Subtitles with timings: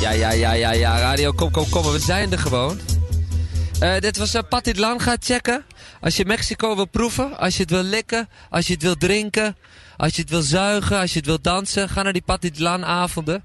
[0.00, 0.98] Ja, ja, ja, ja, ja.
[0.98, 1.92] Radio, kom, kom, kom.
[1.92, 2.80] We zijn er gewoon.
[3.82, 5.00] Uh, dit was uh, Patitlan.
[5.00, 5.64] Ga checken.
[6.00, 9.56] Als je Mexico wil proeven, als je het wil likken, als je het wil drinken,
[9.96, 13.44] als je het wil zuigen, als je het wil dansen, ga naar die Patitlan avonden.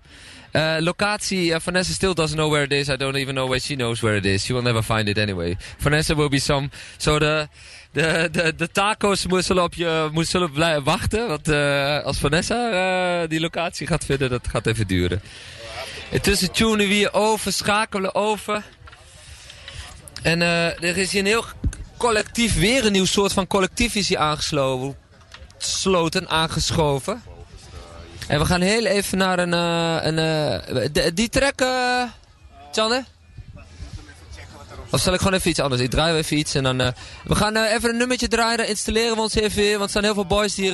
[0.51, 2.87] Uh, locatie, Vanessa still doesn't know where it is.
[2.87, 4.45] I don't even know where she knows where it is.
[4.45, 5.57] She will never find it anyway.
[5.77, 6.69] Vanessa will be some...
[6.97, 7.47] So the,
[7.91, 11.27] de, de, de tacos zullen op je zullen blijven wachten.
[11.27, 11.47] Want
[12.05, 15.21] als Vanessa die locatie gaat vinden, dat gaat even duren.
[16.09, 18.63] Intussen tunen we hier over, schakelen over.
[20.21, 21.45] En er is hier een heel
[21.97, 24.95] collectief, weer een nieuw soort van collectief is hier aangesloten,
[26.29, 27.23] aangeschoven.
[28.27, 29.53] En we gaan heel even naar een...
[29.53, 30.17] Uh, een
[30.95, 32.03] uh, die track, uh?
[34.89, 35.81] Of zal ik gewoon even iets anders?
[35.81, 36.77] Ik draai even iets en dan...
[37.23, 39.71] we gaan even een nummertje draaien, dan installeren we ons even weer.
[39.71, 40.73] Want er staan heel veel boys hier...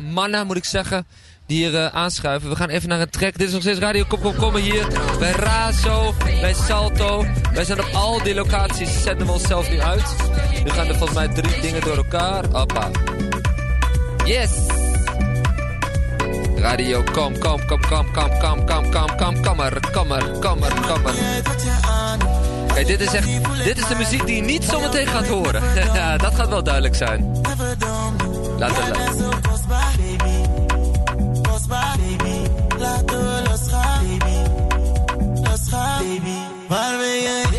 [0.00, 1.06] mannen, moet ik zeggen.
[1.52, 2.48] Hier aanschuiven.
[2.48, 3.38] We gaan even naar een track.
[3.38, 4.86] Dit is nog steeds Radio Kom Kom Kom hier.
[5.18, 7.24] Bij Razo, bij Salto.
[7.52, 9.02] Wij zijn op al die locaties.
[9.02, 10.16] Zetten we onszelf nu uit.
[10.64, 12.44] Nu gaan er volgens mij drie dingen door elkaar.
[12.52, 12.90] Hoppa.
[14.24, 14.50] Yes!
[16.56, 20.62] Radio, kom, kom, kom, kom, kom, kom, kom, kom, kom, kom er, kom er, kom
[20.62, 21.14] er, kom er.
[22.74, 23.28] Kijk, dit is echt,
[23.64, 25.62] dit is de muziek die je niet zometeen gaat horen.
[26.24, 27.40] dat gaat wel duidelijk zijn.
[31.52, 32.48] pense pas, baby.
[32.78, 34.36] La todo lo sera, baby.
[35.44, 36.36] Lo sera, baby.
[36.68, 37.51] Malveillant.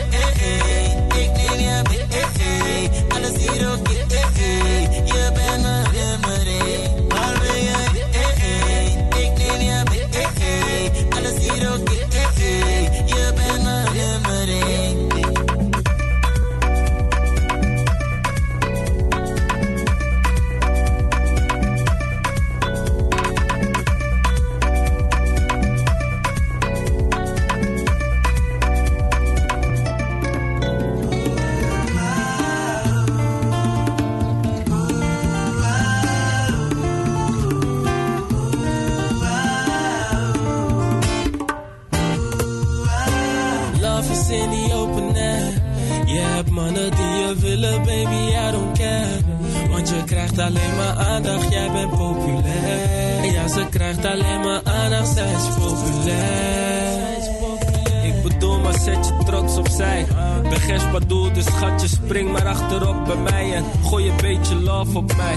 [61.88, 63.54] Spring maar achterop bij mij.
[63.54, 65.36] En gooi een beetje love op mij.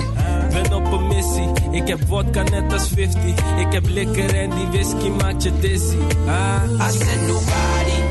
[0.50, 3.22] Ben op een missie, ik heb vodka net als 50.
[3.58, 5.96] Ik heb liquor en die whisky maakt je dizzy.
[6.26, 6.88] Ah.
[6.88, 8.05] I said nobody.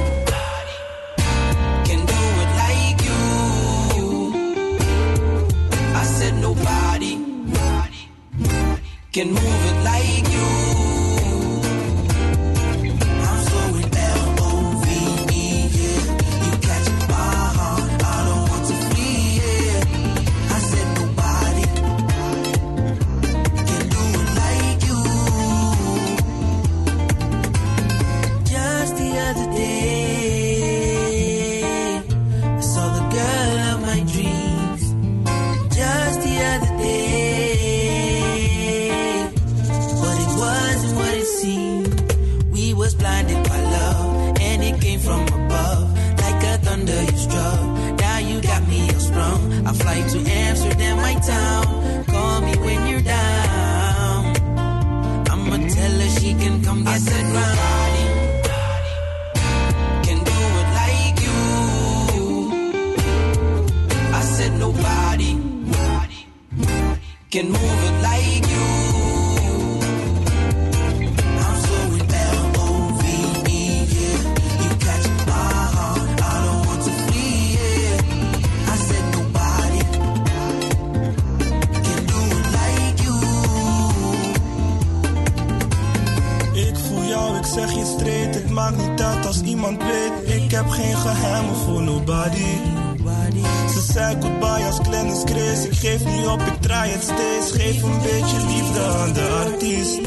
[97.58, 100.00] geef een beetje liefde aan de artiest.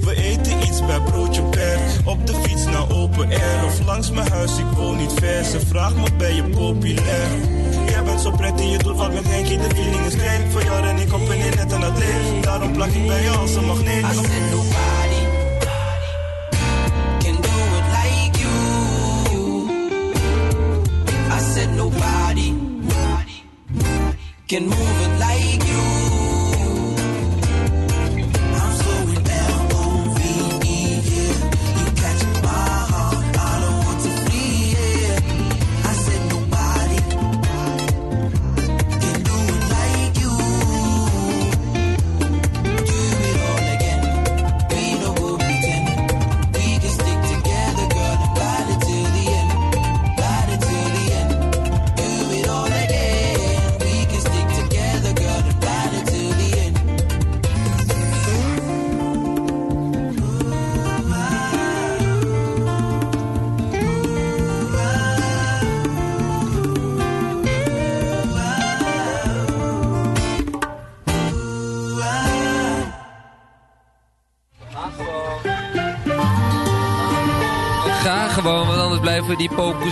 [0.00, 1.78] We eten iets bij broodje per.
[2.04, 5.44] Op de fiets naar open air of langs mijn huis, ik woon niet ver.
[5.44, 7.28] Ze vraagt me ben je populair.
[7.88, 10.50] Jij bent zo prettig, je doet wat met Henkie, de feeling is klein.
[10.50, 12.42] Voor jou en ik op en in net aan het leven.
[12.42, 14.04] Daarom plak ik bij jou als een magneet.
[24.54, 25.03] can move it.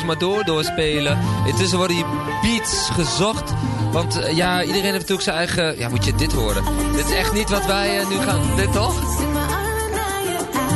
[0.05, 1.19] Maar door doorspelen.
[1.47, 2.07] Intussen worden die
[2.43, 3.53] beats gezocht.
[3.93, 5.79] Want eh, ja, iedereen heeft natuurlijk zijn eigen...
[5.79, 6.65] Ja, moet je dit horen.
[6.93, 8.41] Dit is echt niet wat wij eh, nu gaan...
[8.57, 8.95] Dit toch?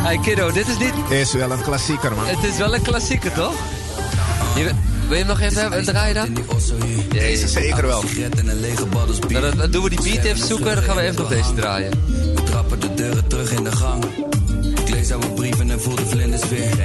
[0.07, 0.93] Hey kiddo, dit is niet...
[1.09, 2.27] Is wel een klassieker, man.
[2.27, 3.55] Het is wel een klassieker, toch?
[4.57, 4.71] Je,
[5.09, 5.85] wil je hem nog even hebben?
[5.85, 6.37] Draai dan?
[7.09, 8.03] Deze zeker wel.
[9.29, 11.55] Nou, dan, dan doen we die beat even zoeken, dan gaan we even nog deze
[11.55, 11.91] draaien.
[12.35, 14.05] We trappen de deuren terug in de gang.
[14.81, 16.77] Ik lees oude brieven en voel de vlinders weer.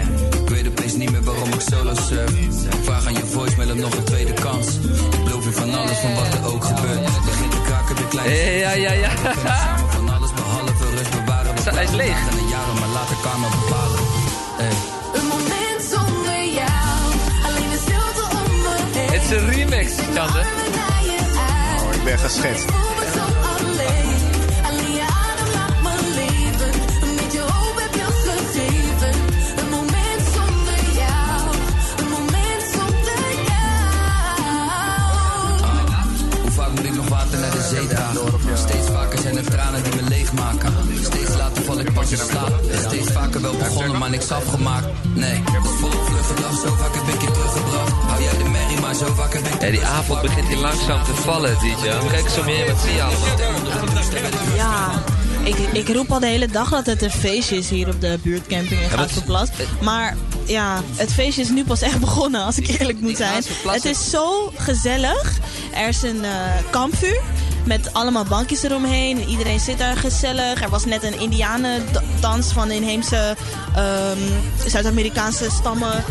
[1.31, 2.31] Waarom ik solo surf.
[2.77, 4.67] Ik vraag aan je voicemail om nog een tweede kans.
[5.15, 7.03] Ik beloof je van alles van wat er ook gebeurt.
[7.25, 8.27] Begint te kraken, weer klein.
[8.29, 9.09] Hey, ja, ja, ja.
[9.45, 11.55] Samen van alles behalve rust bewaren.
[11.55, 12.17] We Hij is leeg.
[12.21, 13.99] praten een jaren, maar later karma bepalen.
[14.61, 14.75] Hey.
[15.19, 16.99] Een moment zonder jou,
[17.47, 19.09] alleen de stilte om me heen.
[19.11, 20.47] Het is een remix, uit.
[21.83, 22.65] Oh, ik ben geschetst.
[42.17, 42.53] Pas in slaap.
[42.87, 44.85] Steeds vaker wel begonnen, maar niks afgemaakt.
[45.13, 47.91] Nee, dus vol vlug gedrag, zo vaak heb ik je teruggebracht.
[48.07, 51.03] Hou jij de merrie, maar zo vaak heb ik Ja, die avond begint hier langzaam
[51.03, 52.07] te vallen, DJ.
[52.09, 54.55] Kijk eens om je heen, wat zie je allemaal?
[54.55, 54.91] Ja,
[55.43, 58.19] ik, ik roep al de hele dag dat het een feestje is hier op de
[58.23, 59.49] buurtcamping in Gaatverplas.
[59.81, 60.15] Maar
[60.45, 63.43] ja, het feestje is nu pas echt begonnen, als ik eerlijk moet zijn.
[63.67, 65.37] Het is- zo gezellig.
[65.73, 66.31] Er is een eh,
[66.69, 67.21] kampvuur
[67.65, 69.21] met allemaal bankjes eromheen.
[69.21, 70.61] En iedereen zit daar gezellig.
[70.61, 73.35] Er was net een indianendans van inheemse
[73.75, 74.17] ehm,
[74.67, 76.03] Zuid-Amerikaanse stammen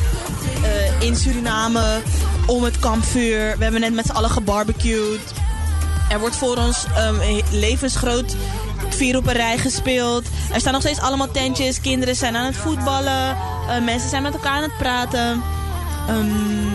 [0.62, 2.00] eh, in Suriname
[2.46, 3.54] om het kampvuur.
[3.56, 5.32] We hebben net met z'n allen gebarbecued.
[6.10, 8.36] Er wordt voor ons um, levensgroot
[8.88, 10.24] vier op een rij gespeeld.
[10.52, 11.80] Er staan nog steeds allemaal tentjes.
[11.80, 13.36] Kinderen zijn aan het voetballen.
[13.68, 15.42] Uh, mensen zijn met elkaar aan het praten.
[16.10, 16.69] Um,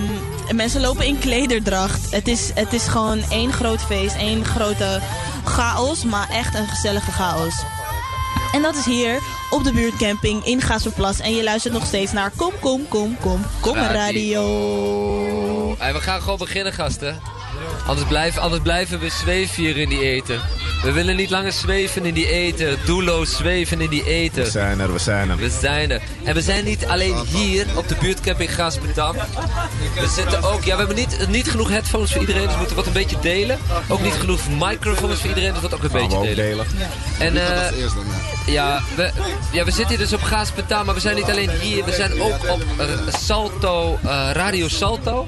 [0.54, 2.12] mensen lopen in klederdracht.
[2.12, 4.16] Het is, het is gewoon één groot feest.
[4.16, 5.02] één grote
[5.44, 6.04] chaos.
[6.04, 7.64] Maar echt een gezellige chaos.
[8.54, 9.20] En dat is hier
[9.50, 11.20] op de buurtcamping in Gaasperplas.
[11.20, 14.42] En je luistert nog steeds naar Kom, Kom, Kom, Kom, Kom Radio.
[15.78, 17.20] Hey, we gaan gewoon beginnen, gasten.
[17.88, 20.42] Anders blijven, anders blijven we zweven hier in die eten.
[20.86, 22.78] We willen niet langer zweven in die eten.
[22.86, 24.52] Doelloos zweven in die We eten.
[24.52, 25.38] zijn er, we zijn er.
[25.38, 26.02] We zijn er.
[26.24, 29.16] En we zijn niet alleen hier op de buurtcamping Gaasperdam.
[30.00, 30.64] We zitten ook...
[30.64, 32.42] Ja, we hebben niet, niet genoeg headphones voor iedereen.
[32.44, 33.58] Dus we moeten wat een beetje delen.
[33.88, 35.54] Ook niet genoeg microfoons voor iedereen.
[35.54, 36.36] Dus wat ook een we beetje delen.
[36.36, 36.66] delen.
[37.20, 37.72] En eh,
[38.48, 39.12] ja, we,
[39.52, 40.86] ja, we zitten hier dus op Gaasperdam.
[40.86, 41.86] Maar we zijn niet alleen hier.
[41.86, 42.88] We zijn ook op eh,
[43.20, 45.28] Salto, eh, Radio Salto.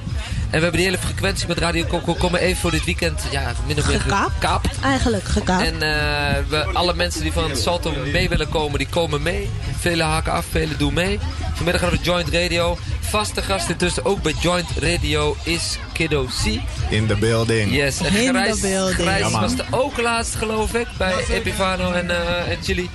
[0.49, 3.53] En we hebben die hele frequentie met Radio Coco komen even voor dit weekend ja,
[3.67, 4.31] min of meer Gekaapt?
[4.33, 4.67] gekaapt.
[4.83, 5.63] Eigenlijk gekaapt.
[5.65, 9.49] En eh, we, alle mensen die van Salto mee willen komen, die komen mee.
[9.79, 11.19] Vele haken af, vele doen mee.
[11.53, 12.77] Vanmiddag gaan we Joint Radio.
[12.99, 16.45] Vaste gast intussen ook bij Joint Radio is Kiddo C.
[16.89, 17.71] In the building.
[17.75, 18.95] Yes, en In the Grijs, building.
[18.99, 19.41] Grijs Ja, man.
[19.41, 22.89] was er ook laatst geloof ik bij Epifano en, eh, en Chili.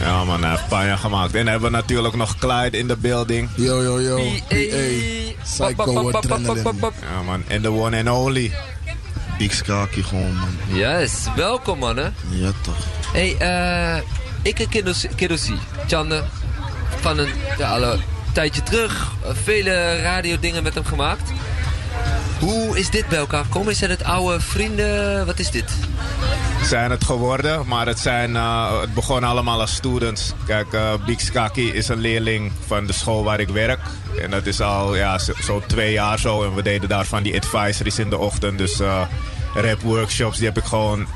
[0.00, 1.34] Ja man, hij heeft gemaakt.
[1.34, 3.48] En hebben we natuurlijk nog Clyde in the building.
[3.54, 4.16] Yo, yo, yo.
[4.48, 4.56] PA.
[5.42, 6.92] Psycho adrenaline.
[7.12, 8.52] Ja man, en the one and only.
[9.38, 10.78] Big Skaki gewoon, man.
[10.78, 12.14] Yes, welkom mannen.
[12.28, 12.76] Ja, toch.
[13.12, 14.02] Hey, eh,
[14.42, 14.68] ik en
[15.16, 15.50] Kiddo C,
[15.86, 16.24] Chande,
[17.00, 18.00] van een ja, al een
[18.32, 21.30] tijdje terug, eh, vele radiodingen met hem gemaakt.
[22.40, 23.72] Hoe is dit bij elkaar gekomen?
[23.72, 25.26] Is het oude vrienden?
[25.26, 25.72] Wat is dit?
[26.62, 30.32] Zijn het geworden, maar het, zijn, eh, het begon allemaal als students.
[30.46, 33.80] Kijk, eh Big Skaki is een leerling van de school waar ik werk.
[34.22, 36.44] En dat is al ja, zo, twee jaar zo.
[36.44, 38.58] En we deden daarvan die advisories in de ochtend.
[38.58, 39.02] Dus eh
[39.54, 41.06] rap workshops, die heb ik gewoon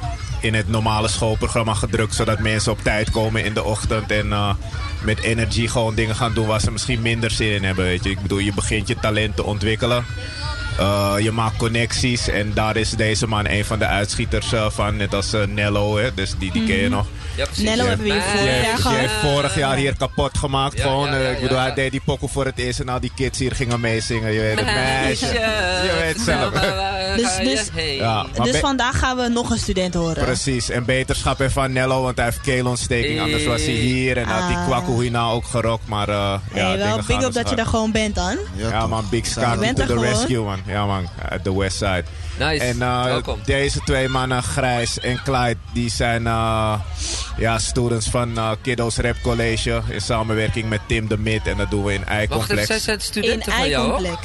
[0.40, 2.14] in het normale schoolprogramma gedrukt.
[2.14, 4.10] Zodat mensen op tijd komen in de ochtend.
[4.10, 4.54] En eh,
[5.02, 7.84] met energie gewoon dingen gaan doen waar ze misschien minder zin in hebben.
[7.84, 8.10] Weet je.
[8.10, 10.04] Ik bedoel, je begint je talent te ontwikkelen.
[10.80, 14.96] Uh, je maakt connecties en daar is deze man een van de uitschieters uh, van.
[14.96, 16.14] Net als uh, Nello, hè?
[16.14, 17.06] dus die, die ken je nog.
[17.36, 17.64] Ja, precies.
[17.64, 18.98] Nello hebben we hier vorig jaar heeft, die gehad.
[18.98, 20.76] heeft vorig jaar hier kapot gemaakt.
[20.76, 21.62] Ja, gewoon, ja, eh, ja, ik bedoel, ja.
[21.62, 24.32] hij deed die pokoe voor het eerst en al die kids hier gingen meezingen.
[24.32, 24.74] Je weet het,
[25.04, 25.26] meisje.
[25.26, 26.52] Je weet zelf.
[27.16, 30.24] Dus- dus- Ja, Dus vandaag gaan we nog een student horen.
[30.24, 33.20] Precies, en beterschap en van Nello, want hij heeft keelontsteking.
[33.20, 34.66] Anders was hij hier en had die Ah.
[34.66, 35.86] kwakkel hierna ook gerokt.
[35.86, 36.14] Maar uh,
[36.54, 38.36] ja, hey, wel big gaan up dat je daar gewoon bent dan.
[38.56, 40.04] Ja, man, Big bent to the gewoon.
[40.04, 40.60] rescue, man.
[40.66, 42.04] Ja, man, uit de West Side.
[42.38, 42.64] Nice.
[42.64, 43.38] En uh, welkom.
[43.44, 46.74] deze twee mannen, Grijs en Clyde, die zijn uh,
[47.38, 51.46] ja, students van uh, Kiddo's Rap College in samenwerking met Tim de Mid.
[51.46, 52.66] En dat doen we in Wacht I-complex.
[52.66, 53.88] zij zijn In van jou?
[53.90, 54.18] hoor?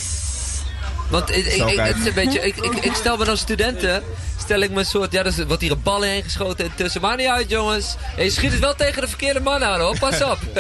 [1.10, 1.46] Want ik,
[1.78, 4.04] het is een beetje, ik, ik, ik stel me dan studenten,
[4.40, 5.12] stel ik me een soort...
[5.12, 7.02] Ja, er wordt hier een bal heen geschoten intussen.
[7.02, 7.96] Maar niet uit, jongens.
[8.18, 10.00] En je schiet het wel tegen de verkeerde man aan, hoor.
[10.00, 10.38] Pas op.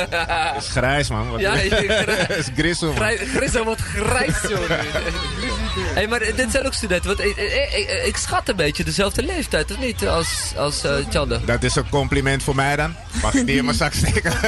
[0.55, 1.29] Het is grijs, man.
[1.31, 2.95] Wat- Ja, Het is grizzle, man.
[2.95, 4.67] Grij- Grisso wordt grijs, jongen.
[5.93, 7.07] hey, maar dit zijn ook studenten.
[7.07, 10.07] Want ik, ik, ik- ik schat een beetje dezelfde leeftijd, of niet?
[10.07, 10.27] Als,
[10.57, 11.39] als eh Tjande.
[11.45, 12.95] Dat is een compliment voor mij dan.
[13.21, 14.33] Mag ik die in mijn zak steken?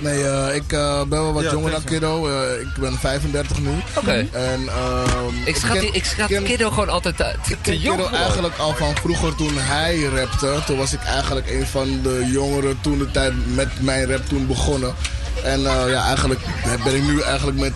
[0.00, 2.28] Nee, eh, ik eh, ben wel wat Ja, jonger dan Kiddo.
[2.28, 3.70] Eh, ik ben 35 nu.
[3.96, 4.26] Oké.
[4.32, 7.58] En, ehm, Ik schat, ken- die- ik schat ken- Kiddo gewoon altijd te, te, Ik
[7.62, 8.00] ken jong.
[8.00, 10.58] Kiddo eigenlijk al van vroeger toen hij rapte.
[10.66, 14.46] Toen was ik eigenlijk een van de jongeren toen de tijd met mijn rap toen
[14.46, 14.94] begonnen.
[15.44, 16.40] En eh, ja, eigenlijk
[16.84, 17.72] ben ik nu eigenlijk met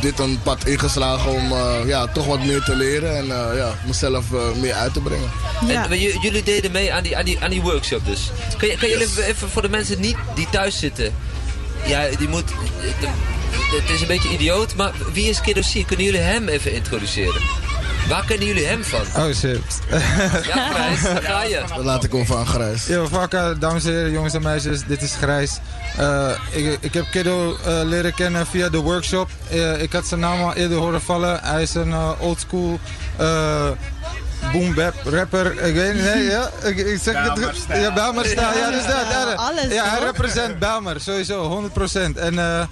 [0.00, 3.78] dit een pad ingeslagen om eh, ja, toch wat meer te leren en eh, ja,
[3.86, 5.30] mezelf eh, meer uit te brengen.
[5.66, 5.90] Ja.
[5.90, 8.30] En, jullie deden mee aan die, aan die, aan die workshop dus.
[8.58, 11.14] Kan, je, kan jullie even, even voor de mensen niet die thuis zitten.
[11.86, 12.50] Ja, die moet...
[13.58, 15.86] Het is een beetje idioot, maar wie is C?
[15.86, 17.42] Kunnen jullie hem even introduceren?
[18.08, 19.00] Waar kennen jullie hem van?
[19.16, 19.80] Oh shit.
[19.90, 19.98] Ja,
[20.70, 21.62] Grijs, daar ga je.
[21.76, 22.86] Dat laat ik over aan Grijs.
[22.86, 25.58] Yo, fuck, eh, dames en heren, jongens en meisjes, dit is Grijs.
[25.98, 29.28] Eh, ik, ik heb Kiddo eh, leren kennen via de workshop.
[29.50, 31.40] Eh, ik had zijn naam al eerder horen vallen.
[31.42, 32.80] Hij is een uh, oldschool
[33.20, 33.70] uh,
[34.52, 35.62] boom bap rapper.
[35.62, 36.50] Ik weet niet, nee, ja.
[36.64, 37.56] Ik, ik zeg het.
[37.68, 39.06] Ja, Bijlmerstijl, ja, dus dat.
[39.10, 42.16] Ja, alles, ja, hij represent Bijlmer, sowieso, 100%.
[42.16, 42.66] En eh, eh,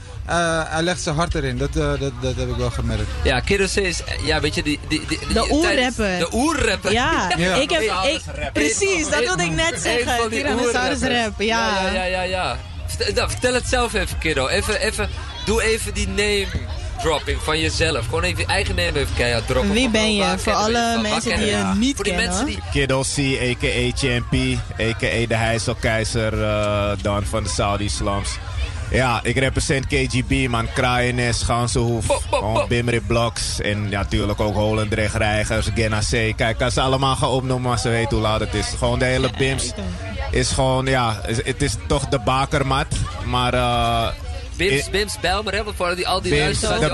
[0.67, 3.03] hij legt zijn hart erin, dat, eh, dat, dat heb ik wel gemerkt.
[3.23, 4.81] Ja, Kiddo C is, ja, weet je, die...
[4.89, 6.19] die, die die- De oerrapper.
[6.19, 6.93] De oerrapper.
[6.93, 7.55] Ja, Ja.
[7.55, 7.81] ik heb...
[7.83, 8.21] Ik,
[8.53, 10.29] precies, dat wilde ik net zeggen.
[10.31, 11.83] Tyrannosaurus rap, ja.
[11.85, 12.57] Ja, ja, ja, ja.
[12.87, 14.47] Vertel, nou, vertel het zelf even, kiddo.
[14.49, 15.09] Even, even,
[15.45, 16.47] doe even die name
[16.97, 18.05] dropping van jezelf.
[18.05, 19.73] Gewoon even je eigen name even keihard droppen.
[19.73, 20.35] Wie ben je?
[20.39, 22.59] Voor alle mensen die je niet Voor die kennen.
[22.73, 23.91] Kiddo C, a.k.a.
[23.97, 25.27] Champi, a.k.a.
[25.27, 28.39] de Heizelkeizer uh, dan van de Saudi slums.
[28.91, 30.69] Ja, ik represent KGB, man.
[30.73, 32.07] Kraaienes, Gansenhoef.
[32.69, 33.61] Bimri Blocks.
[33.61, 36.37] En ja, natuurlijk ook Holendrecht, Reigers, Genna C.
[36.37, 38.67] Kijk, als ze allemaal gaan opnoemen, maar ze weten hoe laat het is.
[38.79, 39.73] Gewoon de hele Bims
[40.31, 42.87] is gewoon, ja, het is toch de bakermat.
[43.25, 44.09] Maar eh
[44.57, 45.63] Bims, I- Bims, Belmer, hè?
[45.77, 46.89] Voor die, al die Bims, luisteraars de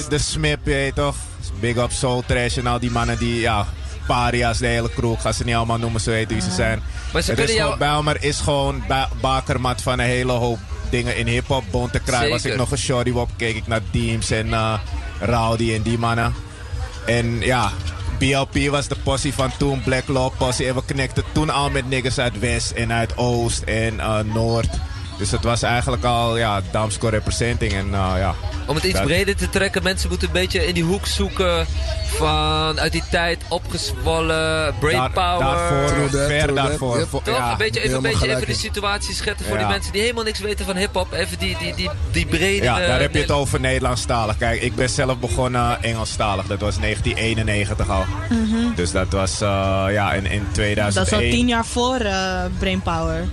[0.00, 1.16] de, de Smip, je weet toch?
[1.60, 3.66] Big up Soul Trash en al die mannen die, ja,
[4.06, 5.12] paria's, de hele crew.
[5.12, 6.82] Ik ga ze niet allemaal noemen, ze weten wie ze zijn.
[7.12, 10.58] Maar ze het is jou- Bijlmer is gewoon ba bakermat van een hele hoop
[10.90, 11.64] dingen in hip-hop.
[11.70, 14.78] Bonte Kraai was ik nog een shorty op, keek ik naar Deems en eh
[15.20, 16.34] Rowdy en die mannen.
[17.06, 17.70] En ja,
[18.18, 20.66] BLP was de possie van toen, Black Law possie.
[20.66, 24.68] En we connecten toen al met niggas uit West en uit Oost en eh, Noord.
[25.18, 28.34] Dus het was eigenlijk al, ja, Damsco representing en eh, ja.
[28.66, 31.66] Om het iets Dat- breder te trekken, mensen moeten een beetje in die hoek zoeken
[32.16, 35.38] van uit die tijd opgezwollen, brain Daar- power.
[35.38, 36.98] Daarvoor, True that, ver daarvoor.
[36.98, 37.08] yep.
[37.08, 37.36] Voor- Toch?
[37.36, 37.50] ja.
[37.50, 40.40] een beetje, even, een beetje even de situatie schetsen voor die mensen die helemaal niks
[40.40, 41.12] weten van hip-hop.
[41.12, 42.64] Even die, die, die, die brede.
[42.64, 44.36] Ja, daar heb je het eh, over Nederlandstalig.
[44.38, 46.46] Kijk, ik ben zelf begonnen Engelstalig.
[46.46, 48.04] Dat was 1991 al.
[48.74, 49.48] Dus dat was uh,
[49.90, 51.06] ja, in, in Dat 2001.
[51.06, 53.24] is al tien jaar voor uh, Brainpower.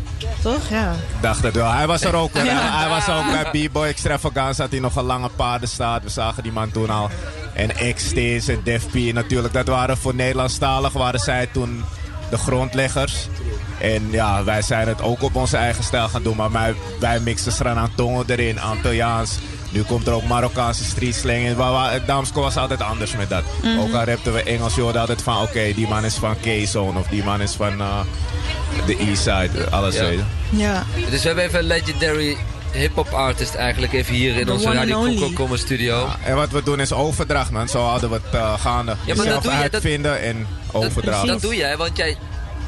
[0.41, 0.69] Toch?
[0.69, 0.95] Ja.
[1.21, 1.68] dacht het wel.
[1.75, 2.33] Hij was er ook.
[2.37, 4.61] Hij, hij was ook bij B-Boy Extravaganza.
[4.61, 6.03] Had hij nog een lange paardenstaat.
[6.03, 7.09] We zagen die man toen al.
[7.53, 9.53] En X-Steens en Def P natuurlijk.
[9.53, 11.83] Dat waren voor Nederlandstalig waren zij toen
[12.29, 13.27] de grondleggers.
[13.79, 16.35] En ja, wij zijn het ook op onze eigen stijl gaan doen.
[16.35, 19.39] Maar wij, wij mixen Sranantongo erin, Antilliaans.
[19.69, 21.55] Nu komt er ook Marokkaanse street slang in.
[22.05, 23.43] Damsko was altijd anders met dat.
[23.79, 25.41] Ook al rapten we Engels, je hoorde altijd van...
[25.41, 27.99] Oké, die man is van K-Zone of die man is van eh,
[28.85, 29.69] de Eastside.
[29.69, 30.03] Alles Ja.
[30.03, 30.27] weten.
[30.49, 30.83] ja.
[31.09, 32.37] Dus we hebben even een legendary
[32.71, 35.15] hip-hop artist eigenlijk even hier in The onze Radio.
[35.33, 36.07] Coco studio.
[36.25, 37.67] En wat we doen is overdracht, man.
[37.69, 38.91] Zo hadden we het eh, gaande.
[39.05, 41.27] Ja, maar dat Zelf doe je- dat- uitvinden en overdragen.
[41.27, 42.17] Dat doe jij, want jij,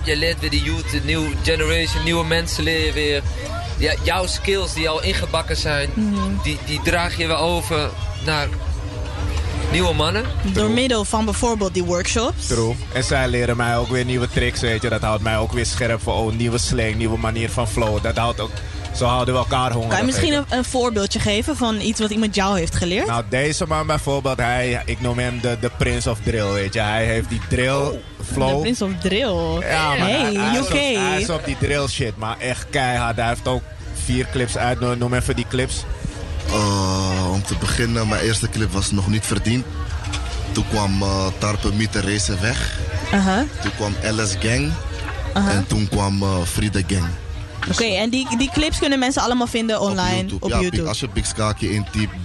[0.03, 3.21] jij leert weer de youth, de new generation, nieuwe mensen leren weer.
[3.81, 5.89] Ja, jouw skills die al ingebakken zijn,
[6.43, 7.89] die, die draag je weer over
[8.25, 8.47] naar
[9.71, 10.25] nieuwe mannen.
[10.53, 12.47] Door middel van bijvoorbeeld die workshops.
[12.47, 12.75] True.
[12.93, 14.89] En zij leren mij ook weer nieuwe tricks, weet je.
[14.89, 18.03] Dat houdt mij ook weer scherp voor oh, nieuwe slang, nieuwe manier van flow.
[18.03, 18.51] Dat houdt ook...
[18.95, 19.89] Zo houden we elkaar hongerig.
[19.89, 23.07] Kan je misschien een, een voorbeeldje geven van iets wat iemand jou heeft geleerd?
[23.07, 26.79] Nou, deze man bijvoorbeeld, hij, ik noem hem de, de Prince of Drill, weet je.
[26.79, 27.99] Hij heeft die drill
[28.31, 28.55] flow.
[28.55, 29.59] De Prince of Drill.
[29.59, 30.65] Ja, maar hey, hij, hij, is UK.
[30.65, 30.71] op,
[31.11, 33.15] hij is op die drill shit, maar echt keihard.
[33.15, 33.63] Hij heeft ook
[34.03, 34.79] vier clips uit.
[34.79, 35.83] Noem- even die clips.
[36.47, 39.65] Eh, om te beginnen, mijn eerste clip was nog niet verdiend.
[40.51, 42.79] Toen kwam uh, Tarpe Meter Racen weg.
[43.61, 44.71] Toen kwam LS Gang.
[45.33, 47.07] En toen kwam uh, Friede Gang.
[47.69, 50.87] Oké, en die, die clips kunnen mensen allemaal vinden online op ja, YouTube.
[50.87, 52.23] Als je Big Skaki intypt,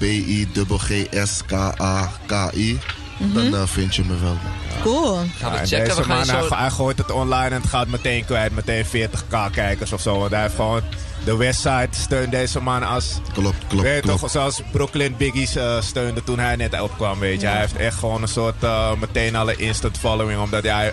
[1.49, 2.79] B-I-G-G-S-K-A-K-I.
[3.19, 4.37] dan eh, vind je me wel.
[4.83, 5.15] Cool.
[5.15, 5.85] Gaan we Ja, en checken.
[5.87, 6.55] deze We gaan man, zo...
[6.55, 8.55] hij gooit het online en het gaat meteen kwijt.
[8.55, 10.19] Meteen 40k kijkers of zo.
[10.19, 10.83] Want hij heeft gewoon...
[11.25, 13.21] De Westside steunt deze man als...
[13.33, 14.21] Klopt, klopt, weet klopt.
[14.21, 17.47] toch, zoals Brooklyn Biggies eh, steunde toen hij net opkwam, weet je.
[17.47, 20.41] Hij heeft echt gewoon een soort eh, meteen alle instant following.
[20.41, 20.93] Omdat hij...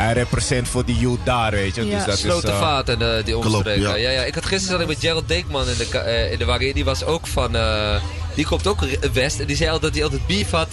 [0.00, 1.86] Hij represent voor die youth daar, weet je.
[1.86, 1.96] Ja.
[1.96, 2.20] Dus dat is...
[2.20, 3.80] Sloten eh, vaat en eh, die omstreken.
[3.82, 3.94] ja.
[3.96, 4.10] ja.
[4.10, 6.74] Ja, Ik had gisteren zat ik met Gerald Deekman in de, eh, in de wagen.
[6.74, 7.56] Die was ook van...
[7.56, 7.94] eh,
[8.34, 8.80] die komt ook
[9.12, 9.40] West.
[9.40, 10.68] En die zei al dat hij altijd beef had.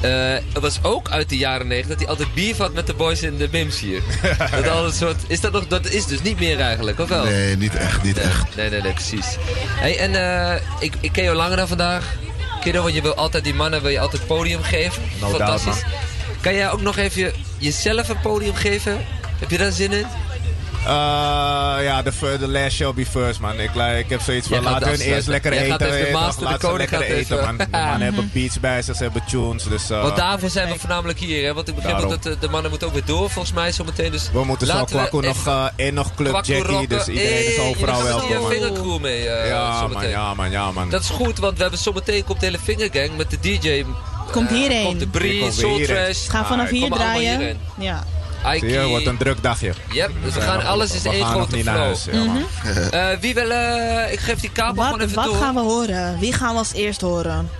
[0.00, 0.10] Eh,
[0.52, 3.22] Het was ook uit de jaren 90 dat hij altijd beef had met de boys
[3.22, 4.02] in de Mims hier.
[4.50, 7.24] dat, al een soort, is dat, nog, dat is dus niet meer eigenlijk, of wel?
[7.24, 8.56] Nee, niet echt, niet Nee, echt.
[8.56, 9.26] Nee, nee, nee, precies.
[9.68, 12.14] Hey, en eh, ik, ik ken jou langer dan vandaag.
[12.60, 15.02] Kiddo, want je wil altijd die mannen wil je altijd podium geven.
[15.20, 15.84] No doubt, Fantastisch.
[16.40, 19.04] kan jij ook nog even jezelf een podium geven?
[19.38, 20.06] Heb je daar zin in?
[20.86, 20.92] Eh,
[21.84, 23.60] ja, de fir- the last shall be first, man.
[23.60, 25.06] Ik, ik heb zoiets van, laten hun afsluiten.
[25.14, 25.74] eerst lekker gaat eten.
[25.86, 26.20] even de je toch?
[26.20, 27.56] master, de Laat ze koning lekker gaat eten, even- man.
[27.56, 29.62] De mannen hebben beats bij zich, ze hebben tunes.
[29.62, 31.54] Dus, eh, Want daarvoor zijn we voornamelijk hier, hè?
[31.54, 34.10] Want ik begrijp dat de, de mannen moeten ook weer door, volgens mij, zometeen.
[34.10, 36.86] Dus we moeten zo we Kwaku nog even eh, en nog Club Jackie.
[36.88, 38.50] Dus iedereen is overal welkom, man.
[38.50, 40.90] fingercrew mee, eh, Ja, man, ja, man, ja, man.
[40.90, 43.84] Dat is goed, want we hebben zometeen komt de hele fingergang met de DJ.
[44.32, 44.84] Komt hierheen.
[44.84, 46.04] Komt de Die Bree, komt weer Soul hierheen.
[46.04, 46.28] Trash.
[46.28, 47.58] Ga vanaf Ah, hier draaien.
[47.78, 48.04] Ja.
[48.60, 49.72] Zie je, wordt een druk dagje.
[49.92, 51.86] Yep, dus we gaan, alles is één grote niet naar flow.
[51.86, 52.44] huis, ja, man.
[52.90, 55.34] Eh, wie wil, eh, ik geef die kabel Wat, gewoon even wat door.
[55.36, 56.18] gaan we horen?
[56.18, 57.50] Wie gaan we als eerst horen?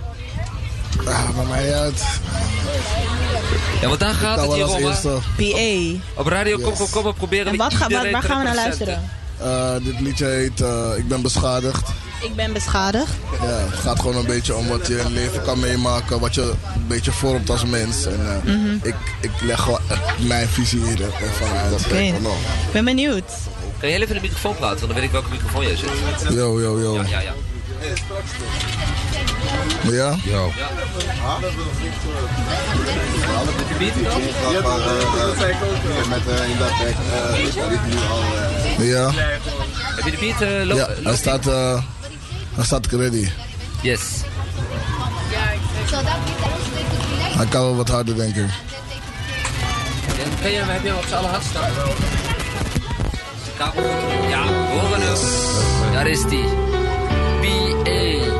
[1.06, 2.04] Ah, maar mij uit.
[3.80, 4.92] Ja, want daar gaat het hier om.
[5.36, 6.20] PA.
[6.20, 8.54] Op radio Kom Kom Kom, we proberen En we wat ga, waar, gaan we naar
[8.54, 9.10] luisteren?
[9.38, 11.88] Eh, dit liedje heet eh, Ik ben beschadigd.
[12.22, 13.12] Ik ben beschadigd.
[13.42, 16.34] Ja, het gaat gewoon een beetje om wat je in het leven kan meemaken, wat
[16.34, 18.06] je een beetje vormt als mens.
[18.06, 18.74] En eh, Mhm.
[18.82, 21.72] ik, ik leg gewoon echt mijn visie hier ervan uit.
[21.84, 21.96] Oké.
[21.96, 22.14] Ik
[22.72, 23.24] ben benieuwd.
[23.78, 25.76] Kan je heel even in de microfoon praten, want dan weet ik welke microfoon jij
[25.76, 26.34] zit.
[26.34, 26.94] Yo, yo, yo.
[26.94, 27.32] Ja, ja, ja.
[29.90, 30.16] Ja?
[30.24, 30.50] Yo.
[36.08, 36.96] Met in dat bek,
[37.86, 38.84] nu al.
[38.84, 39.10] Ja?
[39.96, 41.82] Heb je de beat eh, Ja, hij staat, eh hij
[42.64, 43.28] staat ready.
[43.82, 44.00] Yes.
[47.36, 48.46] Hij kan wel wat harder, denk ik.
[50.40, 51.70] Kan je, heb je hem op z'n allen hard staan?
[54.28, 55.92] Ja, horen hem.
[55.92, 56.44] Daar is die.
[57.40, 58.34] B.A.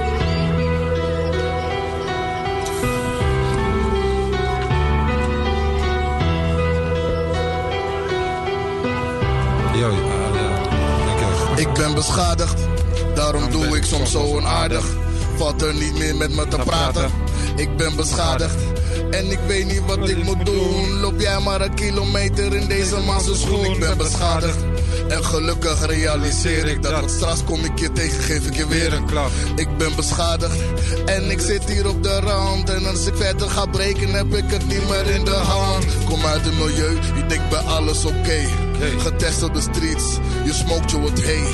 [9.76, 11.56] Yo, ja, ja.
[11.56, 12.60] Ik ben beschadigd,
[13.40, 14.84] daarom doe ik soms zo onaardig.
[15.36, 17.10] Valt er niet meer met me te praten.
[17.56, 18.56] Ik ben beschadigd
[19.10, 21.00] en ik weet niet wat ik moet doen.
[21.00, 23.64] Loop jij maar een kilometer in deze massa schoen.
[23.64, 24.58] Ik ben beschadigd
[25.08, 26.92] en gelukkig realiseer ik dat.
[26.92, 29.30] Want straks kom ik je tegen, geef ik je weer een klap.
[29.56, 30.56] Ik ben beschadigd
[31.06, 32.70] en ik zit hier op de rand.
[32.70, 35.84] En als ik verder ga breken, heb ik het niet meer in de hand.
[36.04, 38.40] Kom uit het milieu, je denkt bij alles oké.
[38.98, 41.44] Getest op de streets, je smoked je wat hey.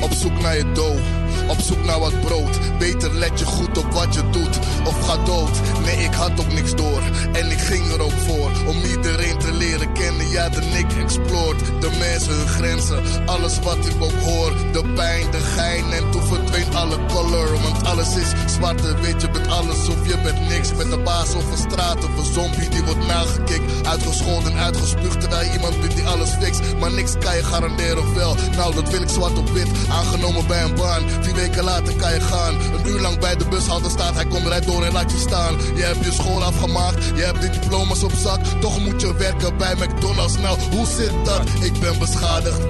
[0.00, 1.00] Op zoek naar je dough,
[1.48, 2.78] op zoek naar wat brood.
[2.78, 5.60] Beter let je goed op wat je doet, of ga dood.
[5.84, 8.50] Nee, ik had ook niks door, en ik ging er ook voor.
[8.66, 11.58] Om iedereen te leren kennen, ja, de Nick exploort.
[11.80, 14.52] De mensen, hun grenzen, alles wat ik ook hoor.
[14.72, 17.60] De pijn, de gein, en toen verdween alle color.
[17.62, 20.74] Want alles is zwart en wit, je bent alles of je bent niks.
[20.74, 23.86] Met de baas of een straat of een zombie die wordt nagekikt.
[23.86, 26.60] Uitgescholden, uitgespuugd, terwijl iemand bent die alles fixt.
[26.80, 28.36] Maar niks kan je garanderen of wel.
[28.56, 29.68] Nou, dat wil ik zwart op wit.
[29.88, 31.02] Aangenomen bij een baan.
[31.38, 32.54] Weken later kan je gaan.
[32.54, 34.14] Een uur lang bij de bushalte staat.
[34.14, 35.54] Hij komt eruit door en laat je staan.
[35.74, 37.04] Je hebt je school afgemaakt.
[37.04, 38.40] Je hebt de diploma's op zak.
[38.60, 40.36] Toch moet je werken bij McDonald's.
[40.36, 41.42] Nou, hoe zit dat?
[41.60, 42.60] Ik ben beschadigd.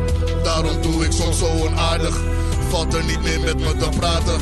[0.43, 2.17] Daarom doe ik soms zo onaardig.
[2.69, 4.41] Valt er niet meer met me te praten.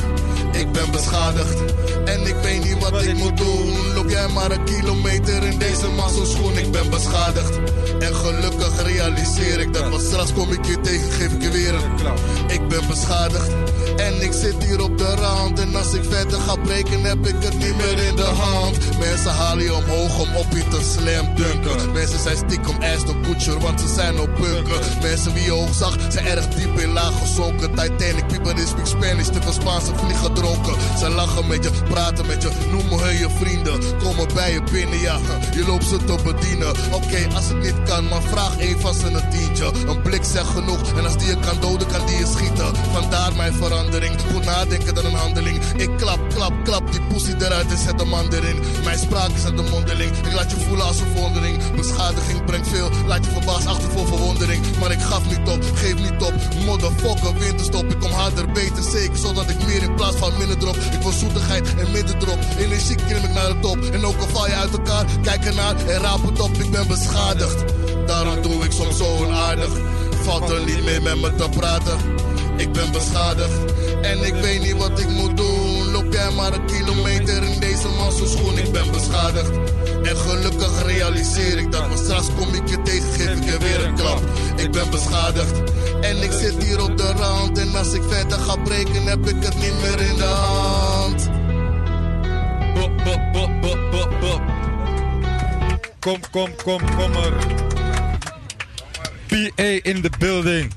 [0.51, 1.59] Ik ben beschadigd
[2.05, 3.93] en ik weet niet wat ik moet doen.
[3.95, 6.57] Loop jij maar een kilometer in deze masselschoen.
[6.57, 7.59] Ik ben beschadigd
[7.99, 9.89] en gelukkig realiseer ik dat.
[9.89, 12.19] Want straks kom ik je tegen, geef ik je weer een klap.
[12.47, 13.51] Ik ben beschadigd
[13.97, 15.59] en ik zit hier op de rand.
[15.59, 18.99] En als ik verder ga breken, heb ik het niet meer in de hand.
[18.99, 21.91] Mensen halen je omhoog om op je te slam dunken.
[21.91, 24.81] Mensen zijn stiekem ass de butcher, want ze zijn op bunker.
[25.01, 27.69] Mensen wie je hoog zag, zijn erg diep in laag gezonken.
[27.69, 28.86] Titanic, people veel
[29.67, 30.73] Spaanse vliegen dronken.
[30.97, 33.79] Ze lachen met je, praten met je, noemen hun je vrienden.
[34.03, 35.17] Komen bij je binnen, ja,
[35.55, 36.69] je loopt ze te bedienen.
[36.91, 39.71] Oké, als het niet kan, maar vraag een van ze een tientje.
[39.87, 42.75] Een blik zegt genoeg, en als die je kan doden, kan die je schieten.
[42.93, 45.63] Vandaar mijn verandering, goed nadenken dan een handeling.
[45.75, 48.59] Ik klap, klap, klap die pussy eruit en zet de man erin.
[48.83, 50.11] Mijn spraak is aan de mondeling.
[50.17, 51.75] Ik laat je voelen als een vondering.
[51.75, 54.65] Beschadiging brengt veel, laat je verbaasd achter voor verwondering.
[54.79, 56.33] Maar ik gaf niet op, geef niet op.
[56.65, 57.85] Motherfucker, winterstop.
[57.91, 59.17] Ik kom harder, beter, zeker.
[59.17, 60.75] Zodat ik meer in plaats van minder drop.
[60.75, 62.39] Ik wil zoetigheid en minder drop.
[62.57, 63.77] Energiek klim ik naar de top.
[63.91, 66.53] En ook al val je uit elkaar, kijk ernaar en raap het op.
[66.57, 67.63] Ik ben beschadigd.
[68.05, 69.69] Daarom doe ik soms zo onaardig.
[70.23, 71.97] Valt er niet meer met me te praten.
[72.57, 75.91] Ik ben beschadigd en ik weet niet wat ik moet doen.
[75.91, 77.87] Loop jij maar een kilometer in deze
[78.25, 78.57] schoen.
[78.57, 79.51] Ik ben beschadigd.
[80.03, 81.87] En gelukkig realiseer ik dat.
[81.87, 84.21] Maar straks kom ik je tegen, geef ik je weer een klap.
[84.55, 85.61] Ik ben beschadigd.
[86.01, 87.57] En ik zit hier op de rand.
[87.57, 91.29] En als ik verder ga breken, heb ik het niet meer in de hand.
[92.73, 94.41] Bop, bop, bop, bop, bop, bop.
[95.99, 97.33] Kom, kom, kom, kom er.
[99.27, 100.71] PA in the building.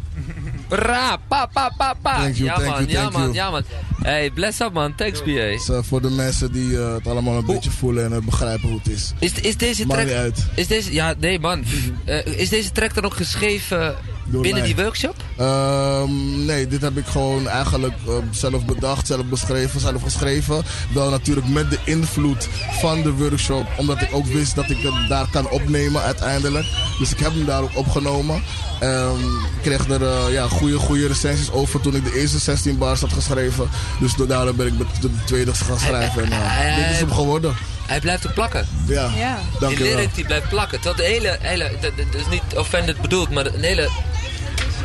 [0.68, 2.16] Ra, pa, pa, pa, pa.
[2.16, 3.34] Thank you, ja thank man, you, ja thank man, you.
[3.34, 3.64] ja man.
[4.02, 5.24] Hey, bless up man, thanks PA.
[5.24, 8.68] Dus, eh, voor de mensen die eh, het allemaal een beetje voelen en het begrijpen
[8.68, 9.12] hoe het is.
[9.18, 10.12] Is, is deze Maakt track...
[10.12, 10.46] niet uit.
[10.54, 10.92] Is deze...
[10.92, 11.64] Ja, nee man.
[12.04, 13.96] Eh, is deze track dan ook geschreven
[14.30, 14.74] Door binnen mij.
[14.74, 15.14] die workshop?
[15.36, 20.62] Ehm, nee, dit heb ik gewoon eigenlijk eh, zelf bedacht, zelf beschreven, zelf geschreven.
[20.94, 22.48] Wel natuurlijk met de invloed
[22.80, 26.66] van de workshop, omdat ik ook wist dat ik het daar kan opnemen uiteindelijk.
[26.98, 28.42] Dus ik heb hem daar ook opgenomen.
[28.80, 29.20] Ehm,
[29.56, 33.00] ik kreeg er eh, ja, goede, goede recensies over toen ik de eerste 16 bars
[33.00, 33.68] had geschreven.
[34.00, 36.22] Dus daarom ben ik de, de tweede gaan schrijven.
[36.24, 37.54] En, eh, dit is hem geworden.
[37.86, 38.66] Hij blijft ook plakken.
[38.86, 39.38] Ja, Ja.
[39.50, 39.94] Die dankjewel.
[39.94, 40.80] lyric die blijft plakken.
[40.80, 43.90] Terwijl de hele, hele dat, dat is niet offended bedoeld, maar een hele...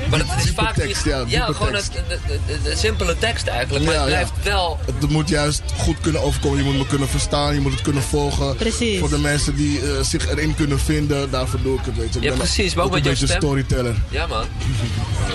[0.10, 0.74] Maar het is vaak...
[0.76, 1.94] tekst, ja, gewoon tekst.
[1.94, 3.86] het- de, de, de, de simpele tekst eigenlijk.
[3.86, 4.16] Maar Ja, het ja.
[4.16, 4.80] blijft wel...
[5.00, 6.58] Het moet juist goed kunnen overkomen.
[6.58, 8.56] Je moet me kunnen verstaan, je moet het kunnen volgen.
[8.56, 9.00] Precies.
[9.00, 11.96] Voor de mensen die eh, zich erin kunnen vinden, daarvoor doe ik het.
[11.98, 12.18] Weet je.
[12.20, 13.38] Ik Ja, ben precies, maar ook met een beetje stem.
[13.42, 13.96] storyteller.
[14.10, 14.46] Ja man.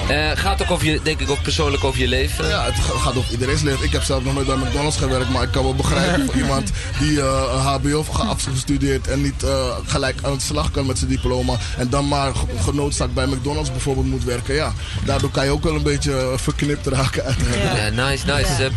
[0.08, 2.48] Eh, gaat ook over je, denk ik ook persoonlijk over je leven.
[2.48, 3.84] Ja, het ga- gaat over iedereen's leven.
[3.84, 6.70] Ik heb zelf nog nooit bij McDonald's gewerkt, maar ik kan wel begrijpen voor iemand
[6.98, 10.98] die eh, een HBO heeft afgestudeerd en niet eh, gelijk aan het slag kan met
[10.98, 11.56] zijn diploma.
[11.78, 14.54] En dan maar ge- genoodzaakt bij McDonald's bijvoorbeeld moet werken.
[14.60, 14.72] Ja,
[15.04, 17.24] daardoor kan je ook wel een beetje eh, verknipt raken.
[17.24, 17.76] Ja.
[17.84, 18.64] Ja, nice, nice.
[18.64, 18.70] Eh,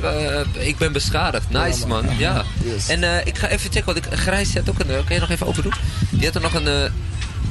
[0.00, 1.50] PA, eh, ik ben beschadigd.
[1.50, 2.06] Nice, man.
[2.18, 2.44] Ja.
[2.64, 2.88] Yes.
[2.88, 4.90] En eh, ik ga even checken, want ik, Grijs zet ook een...
[4.90, 5.72] eh, kan je nog even open doen?
[6.10, 6.66] Die had er nog een...
[6.68, 6.90] eh,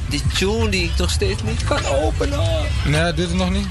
[0.08, 2.38] die tune die ik nog steeds niet kan openen.
[2.84, 3.66] Nee, dit is nog niet.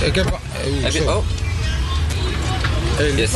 [0.00, 0.38] Ik heb...
[0.82, 1.02] Heb je...
[1.16, 1.24] Oh,
[2.96, 3.30] Hey, yes.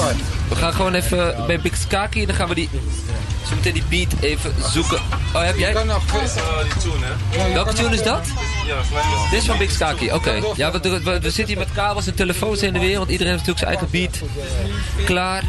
[0.48, 2.68] We gaan gewoon even bij Big Skaki en dan gaan we die...
[3.48, 5.00] Zo meteen die beat even zoeken.
[5.34, 5.72] Oh, heb Je jij...
[5.72, 6.02] kan nog...
[7.52, 8.24] Welke tune is dat?
[9.30, 10.40] Dit is van Big Skaki, oké.
[10.56, 13.32] Ja, we, we, we zitten hier met kabels en telefoons in de weer, want iedereen
[13.32, 14.30] heeft natuurlijk zijn eigen beat.
[15.04, 15.42] Klaar.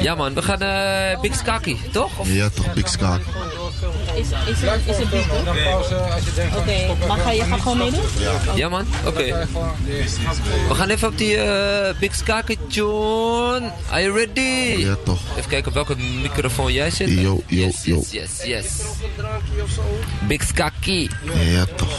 [0.00, 2.18] Ja man, we gaan eh Big Skaki, toch?
[2.18, 3.20] Of- Ja toch, Big Skaak.
[4.14, 5.44] Is, is, is het goed?
[5.44, 6.60] Dan pauze als je denkt van...
[6.62, 8.00] Oké, maar ga je gaat gewoon meedoen?
[8.54, 9.46] Ja man, oké.
[10.68, 13.70] We gaan even op die eh, Big Skaki tune.
[13.90, 14.80] Are you ready?
[14.80, 15.20] Ja toch.
[15.36, 17.08] Even kijken op welke microfoon jij zit.
[17.08, 17.96] Yo, yo, yes, yo.
[17.96, 18.64] yes, yes, yes.
[20.28, 21.10] Big Skaki.
[21.34, 21.98] Ja toch.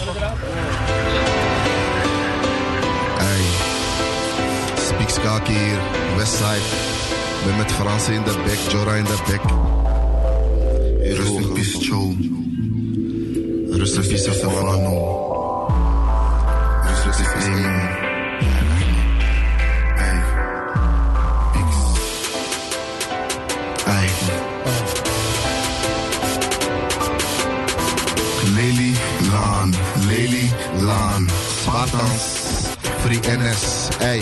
[5.23, 5.79] Skaak hier,
[6.17, 6.61] Westside.
[7.45, 9.41] Ben met Fransen in de bek, Jora in de bek.
[11.17, 12.15] Rust in peace, Joe.
[13.77, 15.67] Rust in peace, Stefano.
[16.83, 17.51] Rust in peace, man.
[19.95, 20.19] Hey.
[21.53, 21.93] Peace.
[23.85, 24.09] Hey.
[28.55, 28.93] Lely
[29.31, 29.73] Laan,
[30.07, 31.29] Lely Laan,
[31.61, 32.23] Spartans,
[32.99, 34.21] Free NS, ey.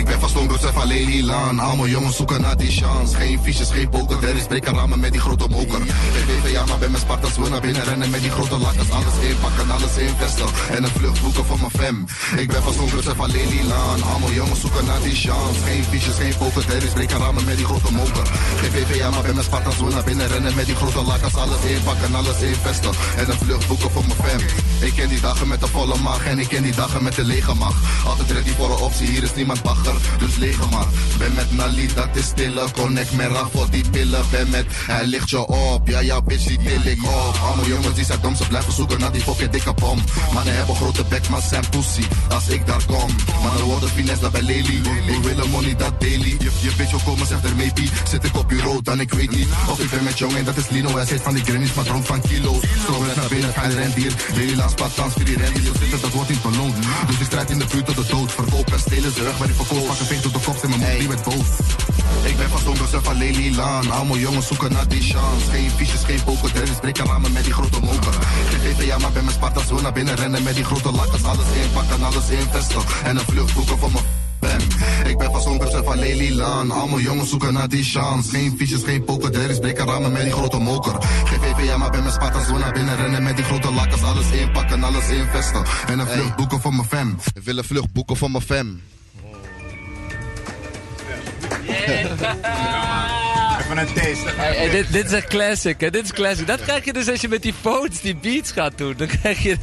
[0.00, 1.58] Ik ben vast onbewust van Lely Laan.
[1.58, 3.16] Allemaal jongens zoeken naar die chance.
[3.16, 5.80] Geen fiches, geen poker, er is breken ramen met die grote moker.
[6.14, 8.90] Geen BVA, maar ben mijn Spartans wil naar binnen rennen met die grote lakkers.
[8.90, 10.46] Alles inpakken, alles investen.
[10.70, 12.06] En een vlucht boeken voor mijn fam.
[12.38, 14.02] Ik ben vast onbewust van Lely Laan.
[14.02, 15.60] Allemaal jongens zoeken naar die chance.
[15.64, 18.26] Geen fiches, geen poker, er is breken ramen met die grote moker.
[18.60, 21.34] Geen BVA, maar ben mijn Spartans wil naar binnen rennen met die grote lakkers.
[21.34, 22.92] Alles inpakken, alles investen.
[23.16, 24.40] En een vlucht boeken voor mijn fam.
[24.80, 27.24] Ik ken die dagen met de volle maag en ik ken die dagen met de
[27.24, 27.76] lege maag.
[28.06, 30.86] Altijd ready voor een optie, hier is niemand bagger, dus lege maar.
[31.18, 32.64] Ben met Nali, dat is stille.
[32.72, 34.24] Connect met voor die pillen.
[34.30, 35.88] Ben met, hij ligt je op.
[35.88, 37.36] Ja, ja, bitch, die til ik op.
[37.42, 39.98] Allemaal jongens die zijn dom, ze blijven zoeken naar die fucking dikke bom.
[40.32, 42.02] Mannen hebben grote bek, maar zijn pussy.
[42.28, 43.10] Als ik daar kom,
[43.42, 44.80] mannen worden finesse daar bij Lely.
[45.06, 46.36] We willen money, dat daily.
[46.38, 47.82] Je, je bitch wil komen, zegt er maybe.
[48.08, 49.48] Zit ik op bureau, dan ik weet niet.
[49.68, 50.94] Of ik ben met jongen, dat is Lino.
[50.94, 52.62] Hij zit van die grannies, maar dronk van kilo's.
[52.82, 54.12] Stroom net naar binnen, fijn rendier.
[54.34, 55.62] Lely laat spat, dans, voor die rendier.
[55.62, 56.74] Je zitten, dat wordt niet beloond.
[57.06, 58.32] Dus ik strijd in de buurt tot de dood.
[58.32, 59.98] Verkoop en stelen in zijn rug waar die verkoopt.
[59.98, 61.48] Pak een veet op de kop, en mijn moeder die werd boos.
[62.24, 63.90] Ik ben vast onderzoek van Lelylaan.
[63.90, 65.50] Allemaal jongens zoeken naar die chance.
[65.50, 68.14] Geen fiches, geen poker, er is breken ramen met die grote moker.
[68.76, 71.24] Geen ja, maar bij mijn Sparta zo naar binnen rennen met die grote lakkers.
[71.24, 72.82] Alles inpakken, alles investen.
[73.04, 74.04] En een vlucht boeken voor mijn
[74.38, 74.60] bam.
[75.10, 76.70] Ik ben vast onderzoek van Lelylaan.
[76.70, 78.30] Allemaal jongens zoeken naar die chance.
[78.30, 80.94] Geen fiches, geen poker, er is breken ramen met die grote moker.
[81.24, 84.02] Geen ja, maar bij mijn Sparta zo naar binnen rennen met die grote lakkers.
[84.02, 85.64] Alles inpakken, alles investen.
[85.86, 87.18] En een vlucht boeken voor mijn fam.
[87.34, 88.80] Ik wil een vlucht boeken voor mijn fam.
[93.60, 94.28] Even een taste.
[94.36, 95.90] Hey, hey, dit, dit is een classic, hè?
[95.90, 96.46] Dit is classic.
[96.46, 98.94] Dat krijg je dus als je met die phones, die beats gaat doen.
[98.96, 99.56] Dan krijg je...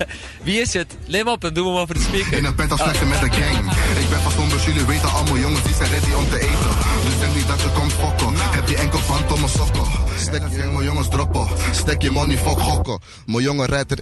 [0.43, 0.97] Wie is het?
[1.07, 2.37] Neem op en doe hem over de speaker.
[2.37, 3.71] In een penthouse vechten met een gang.
[3.99, 6.69] Ik ben vast onder jullie weten allemaal jongens die zijn ready om te eten.
[7.05, 8.33] Dus denk niet dat je komt fokken.
[8.35, 9.83] Heb je enkel van domme sokken.
[10.17, 11.47] Stek je mijn jongens droppen.
[11.71, 12.99] Stek je money fuck gokken.
[13.25, 13.99] Mijn jongen rijdt er...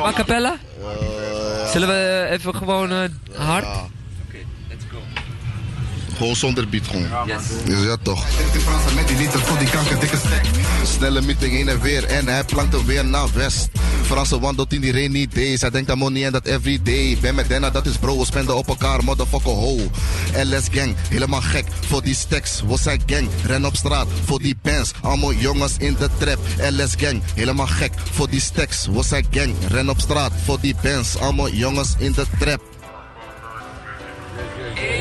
[0.00, 0.16] Maak
[1.66, 2.98] Zullen we even gewoon eh,
[3.36, 3.66] hard?
[6.16, 7.26] Gewoon zonder beat gewoon.
[7.26, 7.42] Yes.
[7.64, 8.24] Dus ja toch.
[8.58, 10.44] Fransen met die liter voor die kanker dikke stek.
[10.84, 13.68] Snelle meeting heen en weer en hij plankt hem weer naar west.
[14.02, 15.60] Fransen wandelt in die rainy days.
[15.60, 17.18] Hij denkt aan money en dat everyday.
[17.20, 18.18] Ben met Denna, dat is bro.
[18.18, 19.76] We spenden op elkaar, motherfucker ho.
[20.34, 22.62] LS gang, helemaal gek voor die stacks.
[22.68, 24.92] We zijn gang, ren op straat voor die pants.
[25.00, 26.38] Allemaal jongens in de trap.
[26.70, 28.86] LS gang, helemaal gek voor die stacks.
[28.86, 31.18] We zijn gang, ren op straat voor die pants.
[31.18, 32.75] Allemaal jongens in de trap.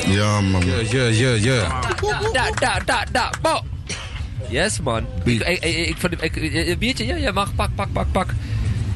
[0.07, 0.63] Ja man.
[0.89, 1.81] Ja, ja, ja.
[2.33, 3.61] Da, da, da, da, bo.
[4.49, 5.05] Yes, man.
[5.23, 7.05] Ik, ik, ik, ik vond de, ik, een biertje?
[7.05, 7.55] Ja, ja, mag.
[7.55, 8.29] Pak, pak, pak, pak.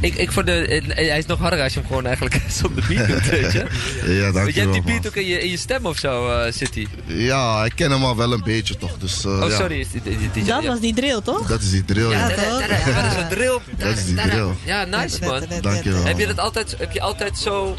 [0.02, 2.86] Ik, ik vond de, eh, hij is nog harder als je hem gewoon eigenlijk zonder
[2.88, 3.58] beat doet, weet je.
[3.66, 6.30] Ja, Want je hebt dankjewel die beat ook in je, in je stem of zo,
[6.30, 6.88] eh, zit hij.
[7.06, 8.98] Ja, ik ken hem al wel een beetje toch.
[8.98, 9.56] Dus, eh, Oh, ja.
[9.56, 9.80] sorry.
[9.80, 10.70] Is die, die, die, die- Dat ja.
[10.70, 11.48] was die drill, toch?
[11.48, 12.30] Dat is die drill, ja.
[12.30, 12.60] Ja, toch?
[12.68, 13.58] Ja, dat is een drill.
[13.78, 14.48] Dat is die drill.
[14.66, 15.44] Ja, nice, man.
[15.62, 16.04] Dankjewel.
[16.06, 17.76] Heb je dat altijd, heb je altijd zo,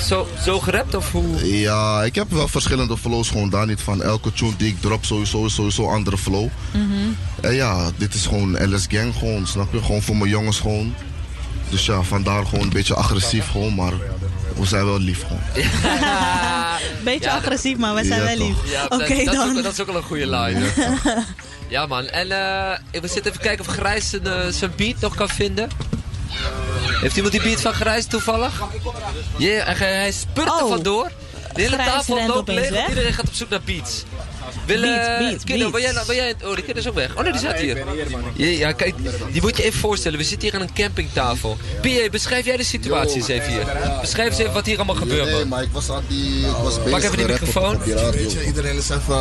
[0.00, 1.58] zo, zo gerapt of hoe?
[1.60, 4.02] Ja, ik heb wel verschillende flows gewoon daar niet van.
[4.02, 6.48] Elke tune die ik drop sowieso is sowieso een andere flow.
[7.40, 9.82] En ja, dit is gewoon LS Gang gewoon, snap je?
[9.82, 10.94] Gewoon voor mijn jongens gewoon.
[11.68, 13.92] Dus ja, vandaar gewoon een beetje agressief gewoon, maar
[14.56, 15.42] we zijn wel lief gewoon.
[17.04, 18.46] Beetje Ja, agressief, maar wij zijn Ja, wel toch.
[18.46, 18.72] lief.
[18.72, 19.56] Ja, Oké dat, dat, is dan.
[19.56, 20.60] ook, dat is ook wel een goede line.
[21.68, 22.06] ja, man.
[22.06, 25.68] En eh, we zitten even kijken of Grijs zijn, eh, zijn beat nog kan vinden.
[27.00, 28.62] Heeft iemand die beat van Grijs toevallig?
[29.38, 30.68] Ja, en hij, spurt er Oh.
[30.68, 31.10] vandoor.
[31.54, 32.88] De hele Grijs tafel rent loopt leeg, want weg.
[32.88, 34.02] iedereen gaat op zoek naar beats.
[34.66, 35.70] Wil, Beats, eh, beats, Kiddo, beats.
[35.72, 37.16] ben jij, nou- ben jij, oh, die kind is ook weg.
[37.16, 37.76] Oh nee, die zat hier.
[38.34, 38.94] Ja, ja, kijk,
[39.32, 40.18] die moet je even voorstellen.
[40.18, 41.56] We zitten hier aan een campingtafel.
[41.80, 43.66] P.A., beschrijf jij de situatie eens even hier.
[44.00, 45.48] Beschrijf eens even wat hier allemaal gebeurt, man.
[45.48, 46.40] maar ik was aan die...
[46.46, 47.78] Ik was Pak even die microfoon.
[47.84, 49.16] Weet je, iedereen is even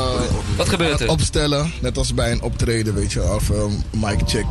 [0.55, 1.09] Wat gebeurt er?
[1.09, 1.73] opstellen.
[1.81, 3.23] Net als bij een optreden, weet je.
[3.33, 4.45] Of um, mic check,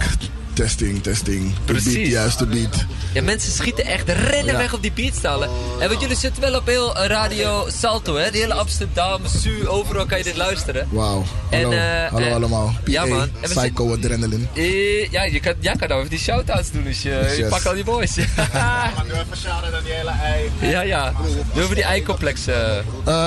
[0.59, 1.55] testing, testing.
[1.55, 1.95] De Precies.
[1.95, 2.85] beat, juist de beat.
[3.13, 5.49] Ja, mensen schieten echt, rennen weg op die beatstallen.
[5.81, 8.31] En want jullie zitten wel op heel eh, Radio Salto, hè?
[8.31, 10.89] Die hele Amsterdam, Su, overal kan je dit luisteren.
[10.91, 11.25] Wauw.
[11.51, 12.75] En, Hallo, eh, hallo eh, allemaal.
[12.85, 13.31] PA, ja, man.
[13.41, 14.45] We Psycho Adrenaline.
[14.55, 17.49] Eh, ja, je kan, jij kan nou even die shout-outs doen als je, je Yes.
[17.49, 18.15] pakt al die boys.
[18.15, 20.51] Doe even shout-out aan die hele ei.
[20.71, 21.13] ja, ja.
[21.55, 22.47] Doe even die eicomplex.
[22.47, 22.55] Eh,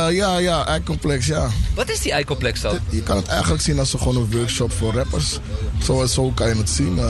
[0.10, 1.50] ja, ja, eindcomplex, ja.
[1.76, 2.80] Wat is die eicomplex dan?
[2.90, 5.40] Je kan het eigenlijk zien als gewoon een workshop voor rappers.
[5.84, 7.00] Zo, zo kan je het zien.
[7.00, 7.06] eh.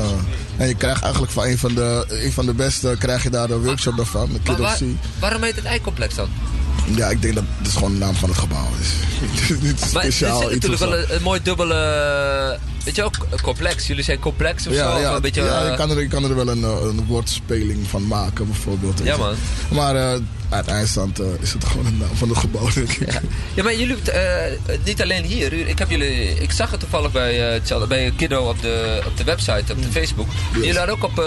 [0.58, 3.50] en je krijgt eigenlijk van een van de, een van de beste, krijg je daar
[3.50, 4.32] een workshop daarvan.
[4.32, 4.80] Met waar-
[5.20, 6.30] waarom heet het eicomplex dan?
[6.96, 8.88] Ja, ik denk dat het is gewoon de naam van het gebouw is.
[9.32, 10.90] Het is niet Maar het speciaal is natuurlijk zo.
[10.90, 12.60] wel een, een mooi dubbele...
[12.86, 13.88] Weet je ook, complex.
[13.88, 14.80] Jullie zijn complex of zo?
[14.80, 16.64] Ja, Of ja, een beetje, ja eh, je, kan er, je kan er wel een,
[16.64, 19.00] eh, een woordspeling van maken, bijvoorbeeld.
[19.04, 19.34] Ja, man.
[19.72, 20.20] Maar eh
[20.52, 23.12] uit eindstand eh, is het gewoon een naam van het gebouw, denk ik.
[23.14, 23.22] Ja.
[23.54, 25.54] ja, maar jullie, eh, niet alleen hier.
[25.54, 29.18] Ik, heb jullie, ik zag het toevallig bij, eh, Tjal- bij Kiddo op de, op
[29.18, 30.28] de website, op de Facebook.
[30.54, 31.26] Jullie hadden ook op eh,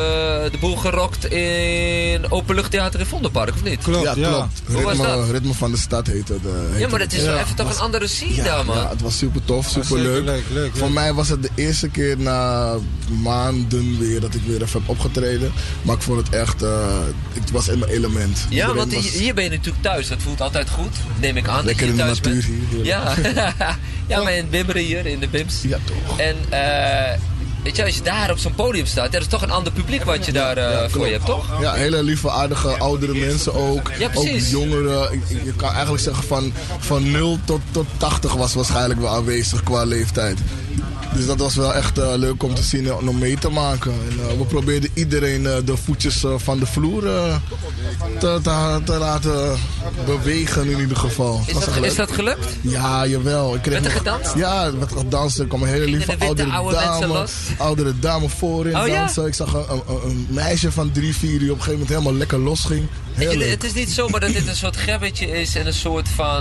[0.50, 3.82] de boel gerokt in Openluchttheater in Vondelpark, of niet?
[3.82, 4.28] Klopt, ja, ja.
[4.28, 4.60] klopt.
[4.66, 5.30] Hoe was Ritme, dat?
[5.30, 6.42] Ritme van de stad heette het.
[6.72, 7.26] eh, Ja, maar het is het.
[7.28, 8.76] wel even toch een andere scene daar, man.
[8.76, 10.24] Ja, het was super tof, super leuk.
[10.24, 12.74] leuk, leuk, Voor mij was het de eerste keer na
[13.22, 15.52] maanden weer dat ik weer even heb opgetreden.
[15.82, 16.96] Maar ik vond het echt, eh,
[17.32, 18.38] ik was in mijn element.
[18.38, 20.08] Ja, Iedereen want was- hier, ben je natuurlijk thuis.
[20.08, 20.96] Dat voelt altijd goed.
[21.20, 21.64] Neem ik aan.
[21.64, 22.70] Lekker in de thuis natuur bent.
[22.70, 23.14] hier, Ja.
[24.08, 25.60] ja, maar in Bimmeren hier, in de Bims.
[25.62, 26.18] Ja, toch.
[26.18, 27.18] En eh,
[27.62, 29.72] weet je, als je daar op zo'n podium staat, ja, dat is toch een ander
[29.72, 31.60] publiek wat je daar eh, voor je hebt, toch?
[31.60, 33.90] Ja, hele lieve, aardige, oudere mensen ook.
[33.98, 34.54] Ja, precies.
[34.54, 35.12] Ook jongeren.
[35.12, 39.14] Ik- ik- Je kan eigenlijk zeggen van, van 0 tot, tot 80 was waarschijnlijk wel
[39.14, 40.38] aanwezig qua leeftijd.
[41.14, 43.92] Dus dat was wel echt eh, leuk om te zien en om mee te maken.
[43.92, 47.02] En, eh, we probeerden iedereen eh, de voetjes van de vloer
[48.18, 49.56] te, te, te laten
[50.06, 51.42] bewegen in ieder geval.
[51.46, 52.46] Is dat, is dat gelukt?
[52.60, 53.54] Ja, jawel.
[53.54, 54.34] Ik kreeg Werd er gedanst?
[54.34, 55.38] Ja, er werd gedanst.
[55.38, 57.32] Er kwam een hele lieve oudere oude dame, los?
[57.58, 58.94] oudere dame voorin Oh, ja?
[58.94, 59.26] dansen.
[59.26, 62.14] Ik zag een, een, een meisje van drie, vier die op een gegeven moment helemaal
[62.14, 62.42] lekker
[63.18, 63.50] Jullie- leuk.
[63.50, 66.40] het is niet zomaar dat dit een soort gebbetje is en een soort van...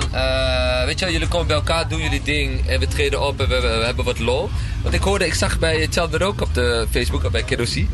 [0.85, 3.47] weet je wel, jullie komen bij elkaar, doen jullie ding en we treden op en
[3.47, 4.49] we, we- we hebben wat lol.
[4.81, 7.89] Want ik hoorde, ik zag bij Chandler ook op de Facebook, bij Kerosi...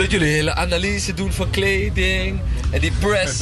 [0.00, 3.40] Dat jullie hele analyse doen van kleding en die presents.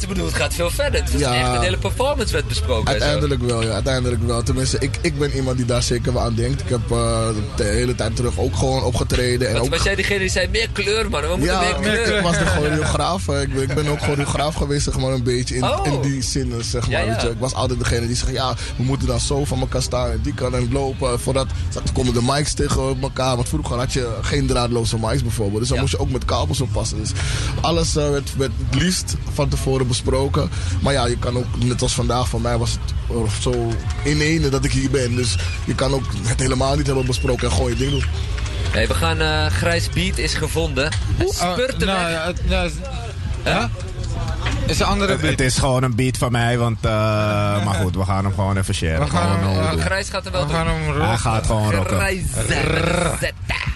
[0.02, 1.00] Ik bedoel, het gaat veel verder.
[1.02, 1.34] Het was Ja.
[1.34, 2.88] echt een hele performance werd besproken.
[2.90, 3.68] Uiteindelijk wel, ja.
[3.72, 4.42] Uiteindelijk wel.
[4.42, 6.60] Tenminste, ik, ik ben iemand die daar zeker wel aan denkt.
[6.60, 9.46] Ik heb eh, de hele tijd terug ook gewoon opgetreden.
[9.48, 11.74] En Want ook was jij degene die zei, meer kleur man, we moeten Ja, meer
[11.80, 12.16] kleur.
[12.16, 13.28] ik was de choreograaf.
[13.28, 15.86] Eh, Ik ben, ik ben ook choreograaf geweest, zeg maar, een beetje in, Oh.
[15.86, 16.90] in die zin, zeg maar.
[16.90, 17.12] Ja, ja.
[17.12, 17.28] Weet je.
[17.28, 20.20] Ik was altijd degene die zegt, ja, we moeten dan zo van elkaar staan en
[20.22, 21.20] die kan en lopen.
[21.20, 25.60] Voordat toen konden de mics tegen elkaar, want vroeger had je geen draadloze mics bijvoorbeeld.
[25.60, 26.98] Dus dan moest je ook met kabels oppassen.
[26.98, 27.10] Dus
[27.60, 30.50] alles eh, werd, werd het liefst van tevoren besproken.
[30.80, 34.20] Maar ja, je kan ook, net als vandaag, voor mij was het eh, zo in
[34.20, 35.16] ene dat ik hier ben.
[35.16, 38.04] Dus je kan ook het helemaal niet hebben besproken en gewoon je ding doen.
[38.70, 40.92] Hey, we gaan, eh Grijs Beat is gevonden.
[41.16, 42.72] Hij Oh, spurt er nou, ja, het- ja, is-
[44.80, 45.30] een andere beat.
[45.30, 46.76] het is gewoon een beat van mij, want...
[46.80, 46.90] eh,
[47.64, 49.00] maar goed, we gaan hem gewoon even sharen.
[49.00, 49.78] We gaan hem.
[49.80, 50.94] Grijs gaat er wel We gaan doen.
[50.94, 51.96] hem Hij gaat gewoon rocken.
[51.96, 52.22] Grijs.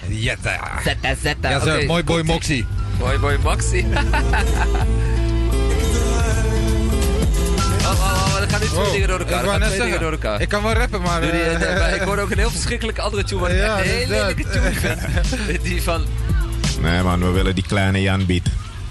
[0.09, 0.79] Jetta.
[0.83, 1.49] Zetta, zetta.
[1.49, 2.23] Ja, zo, Oké, mooi boy.
[2.23, 2.65] Moxie.
[2.99, 3.85] Mooi boy Maxi.
[7.85, 9.43] Oh, oh, oh, er gaan nu twee Wow, dingen door elkaar.
[9.43, 10.41] ik gaan twee dingen zeggen, door elkaar.
[10.41, 11.21] Ik kan wel rappen, maar...
[11.21, 13.85] Die, eh, eh, ik hoorde ook een heel verschrikkelijke andere tune, wat ik Ja, echt
[13.85, 15.63] een hele lelijke tune vind.
[15.65, 16.05] Die van...
[16.81, 18.43] Nee man, we willen die kleine Jan beat.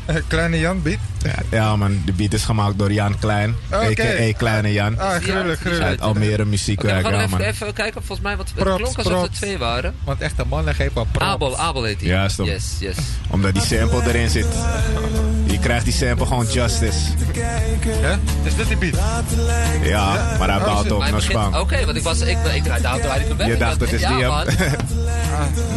[0.29, 0.99] Kleine Jan beat.
[1.23, 3.55] Ja, ja man, de beat is gemaakt door Jan Klein.
[3.73, 3.87] Oké.
[3.87, 4.33] A.k.a.
[4.37, 4.99] Kleine Jan.
[4.99, 5.89] Ah, gruwelijk, gruwelijk.
[5.89, 7.41] Uit Almere Oké, we muziekwerk, gaan ja nog man.
[7.41, 8.03] even, even kijken.
[8.05, 9.95] Volgens mij, wat, het klonk alsof er twee waren.
[10.05, 11.19] Want echte mannen geven props.
[11.27, 12.09] Abel, Abel heet hij.
[12.09, 12.37] Juist.
[12.37, 12.97] Yes, yes.
[13.31, 14.47] Omdat die sample erin zit.
[15.65, 16.99] Krijgt die sample gewoon justice.
[17.89, 18.13] Hè?
[18.45, 18.99] Is dit die beat?
[19.83, 22.21] Ja, maar hij Oh, bouwt op naar begint- Oké, want ik was...
[22.21, 23.47] Ik, ik draai daar draai ik weg.
[23.47, 24.47] Je Ik dacht het is die man.
[24.47, 24.77] hem?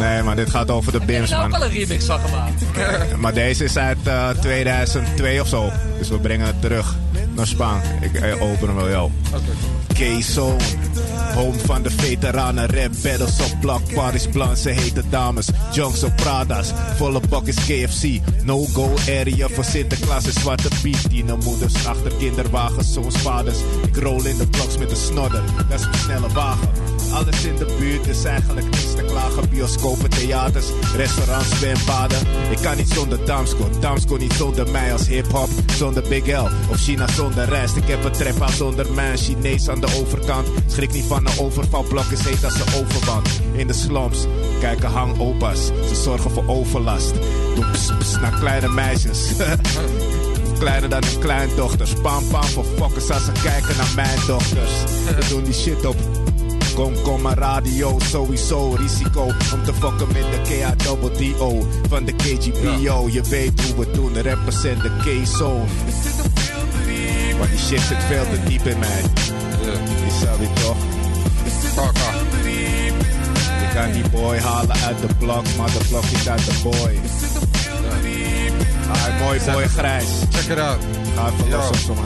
[0.00, 1.54] Nee maar dit gaat over de Ik heb BIMS ook man.
[1.60, 2.62] al een remix van gemaakt.
[3.22, 5.72] Maar deze is uit eh, 2002 of zo.
[5.98, 6.94] Dus we brengen het terug
[7.34, 7.80] naar Spang.
[8.00, 9.10] Ik eh, open hem wel jou.
[9.98, 10.62] K-Zone.
[11.34, 16.72] Home van de veteranen, rap battles op blok, parties, blanse hete dames, junks op Prada's,
[16.96, 23.16] volle bak is KFC, no-go area voor Sinterklaas en Zwarte Piet, moeders achter kinderwagens, zoals
[23.16, 26.97] vaders, ik rol in de bloks met een snodder, dat is mijn snelle wagen.
[27.12, 30.66] Alles in de buurt is eigenlijk niks te klagen, bioscopen, theaters,
[30.96, 32.18] restaurants, zwembaden.
[32.50, 36.76] Ik kan niet zonder Damsko, Damsko niet zonder mij als hip-hop, zonder Big L of
[36.76, 37.76] China zonder rest.
[37.76, 40.48] Ik heb een trap aan zonder mij, een Chinees aan de overkant.
[40.66, 43.28] Schrik niet van een overval, blok is heet als een overwand.
[43.52, 44.26] In de slums
[44.60, 47.14] kijken hangopas, ze zorgen voor overlast.
[47.54, 49.32] Doe ps, ps naar kleine meisjes.
[50.58, 51.92] Kleiner dan hun kleindochters.
[51.92, 54.72] Pam pam voor fokkers als ze kijken naar mijn dochters.
[55.04, 55.96] We doen die shit op.
[56.78, 63.08] Kom, kom maar radio, sowieso risico om te fokken met de KA-double-D-O van de KGBO.
[63.08, 65.64] Je weet hoe we doen, represent de K-zone.
[67.38, 69.02] Maar die shit zit veel te diep in mij.
[69.60, 70.76] Je zou toch?
[73.62, 77.00] Ik kan die boy halen uit de blok, maar de blok is uit de boy.
[78.90, 80.08] Ah, mooi boy grijs.
[80.30, 80.78] Check it out.
[81.14, 82.04] Ga even los op man.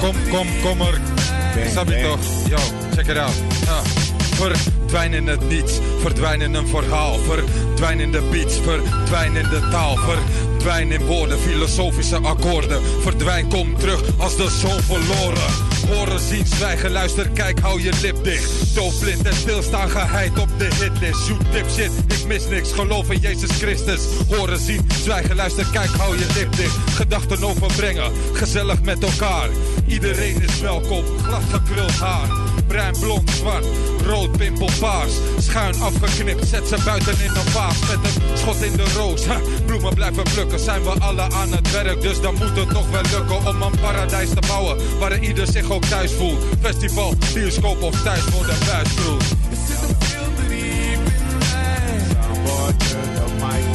[0.00, 1.23] Kom, kom, kom er.
[1.54, 2.06] Bang, Snap je bang.
[2.06, 2.48] toch?
[2.48, 2.56] Yo,
[2.94, 3.32] check it out.
[3.64, 4.03] Ja.
[4.34, 7.18] Verdwijn in het niets, verdwijn in een verhaal.
[7.18, 9.96] Verdwijn in de beats, verdwijn in de taal.
[9.96, 12.82] Verdwijn in woorden, filosofische akkoorden.
[13.00, 15.42] Verdwijn, kom terug als de zon verloren.
[15.88, 18.74] Horen, zien, zwijgen, luister, kijk, hou je lip dicht.
[18.74, 21.26] Doofblind en stilstaan, geheid op de hitlist.
[21.26, 24.00] Shoot dipshit, ik mis niks, geloof in Jezus Christus.
[24.28, 26.76] Horen, zien, zwijgen, luister, kijk, hou je lip dicht.
[26.94, 29.48] Gedachten overbrengen, gezellig met elkaar.
[29.86, 32.43] Iedereen is welkom, glad gekruld haar.
[32.74, 33.66] Bruin, blond, zwart,
[34.04, 35.12] rood, pimpel, paars.
[35.38, 37.78] Schuin afgeknipt, zet ze buiten in een vaas.
[37.80, 39.26] Met een schot in de roos.
[39.26, 42.00] Ha, bloemen blijven plukken, zijn we alle aan het werk.
[42.00, 44.98] Dus dan moet het toch wel lukken om een paradijs te bouwen.
[44.98, 46.44] Waar ieder zich ook thuis voelt.
[46.60, 48.90] Festival, bioscoop of thuis voor de the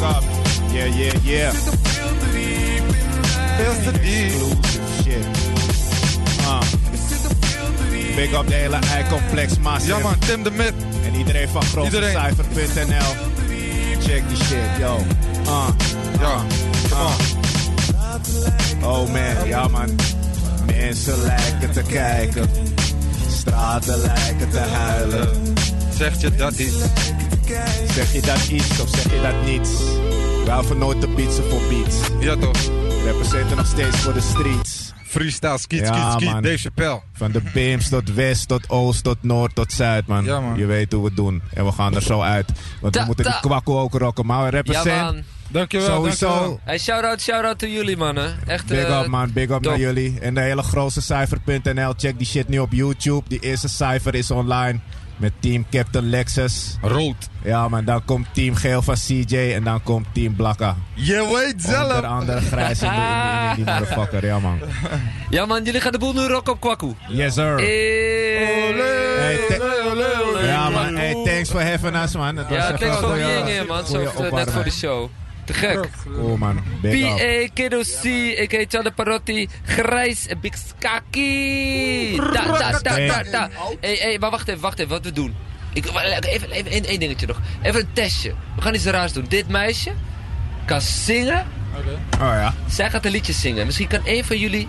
[0.01, 0.23] up.
[0.73, 1.51] Yeah, yeah, yeah.
[3.57, 4.78] Veel te diep.
[8.19, 9.93] Big up de hele I-complex massive.
[9.93, 10.73] Ja man, Tim de Mid.
[11.05, 12.15] En iedereen van Iedereen.
[12.15, 13.15] grootcijfer.nl.
[14.01, 14.97] Check die shit, yo.
[15.45, 15.67] Uh.
[16.19, 16.43] Ja,
[16.89, 17.03] come
[18.81, 18.85] on.
[18.85, 19.95] Oh man, ja man.
[20.65, 22.49] Mensen lijken te kijken.
[23.29, 25.29] Straten lijken te huilen.
[25.97, 26.73] Zeg je dat niet?
[27.93, 29.69] Zeg je dat iets of zeg je dat niets?
[30.45, 31.95] Wel voor nooit de beatsen voor beats.
[32.19, 32.57] Ja toch?
[33.03, 34.93] Representen nog steeds voor de streets.
[35.09, 36.41] Freestyle, skiet, Ja, skiet, skiet, man.
[36.43, 37.01] Dave Chappelle.
[37.13, 40.23] Van de Beams tot West, tot Oost, tot Noord, tot Zuid, man.
[40.25, 40.57] Ja, man.
[40.57, 41.41] Je weet hoe we het doen.
[41.53, 42.51] En we gaan er zo uit.
[42.81, 43.31] Want we moeten da.
[43.31, 44.25] die kwakkel ook rocken.
[44.25, 45.01] Maar we Ja, represent.
[45.01, 45.23] man.
[45.51, 46.27] Dankjewel, Sowieso.
[46.27, 46.59] dankjewel.
[46.63, 48.35] Hey, shout-out, shout-out to jullie, mannen.
[48.45, 49.63] Echt, Big eh, up man, big up top.
[49.63, 50.19] naar jullie.
[50.19, 51.93] En de hele grootste cijfer.nl.
[51.97, 53.23] Check die shit nu op YouTube.
[53.27, 54.79] Die eerste cijfer is online.
[55.19, 56.77] Met team Captain Lexus.
[56.81, 57.29] Rood.
[57.43, 59.53] Ja man, dan komt team Geel van CJ.
[59.53, 60.75] En dan komt team Blakka.
[60.93, 61.95] Je weet zelf.
[61.95, 64.25] Onder andere grijs in, de, in, in die motherfucker.
[64.25, 64.59] Ja man.
[65.29, 66.93] Ja, man, jullie gaan de boel nu rocken op Kwaku.
[67.07, 67.55] Yes sir.
[67.55, 68.73] Hey.
[69.17, 72.37] Hey, ja man, hey, thanks for having us man.
[72.37, 73.85] Het was Ja, thanks being here, man.
[73.85, 75.09] Zo eh, net voor de show.
[75.49, 75.89] Te gek.
[76.13, 76.61] Cool man.
[76.81, 77.49] P.A.
[77.53, 78.05] Kiddo C,
[78.39, 78.65] a.k.a.
[78.67, 82.15] Chade Parotti, Grijs en Big Skaki.
[82.15, 83.49] Da, da, da, da, da.
[83.79, 85.35] Hey, hey, maar wacht even, wacht even, wat we doen.
[85.73, 87.41] Ik, even, even één, één dingetje nog.
[87.61, 88.33] Even een testje.
[88.55, 89.25] We gaan iets raars doen.
[89.27, 89.91] Dit meisje
[90.65, 91.47] kan zingen.
[92.13, 92.53] Oh ja.
[92.67, 93.65] Zij gaat een liedje zingen.
[93.65, 94.67] Misschien kan één van jullie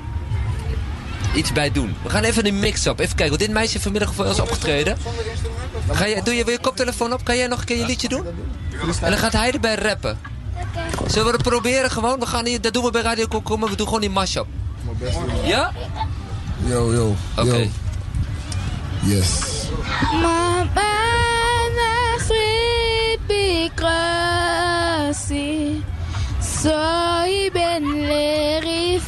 [1.34, 1.96] iets bij doen.
[2.02, 2.98] We gaan even een mix-up.
[2.98, 4.96] Even kijken, want dit meisje heeft vanmiddag voor ons opgetreden.
[5.90, 7.24] Ga je, doe je weer je koptelefoon op?
[7.24, 8.26] Kan jij nog een keer je liedje doen?
[9.02, 10.29] En dan gaat hij erbij rappen.
[11.06, 12.18] Zullen we het proberen gewoon?
[12.18, 13.68] We gaan hier, dat doen we bij Radio Komkommer.
[13.68, 14.46] We doen gewoon die mashup.
[15.44, 15.72] Ja?
[16.64, 17.14] Yo, yo.
[17.36, 17.56] Oké.
[17.56, 17.68] Yo.
[19.02, 19.40] Yes.
[20.12, 20.92] Mama
[21.76, 25.48] nasribi krasi
[26.40, 26.68] So
[27.52, 29.00] ben leri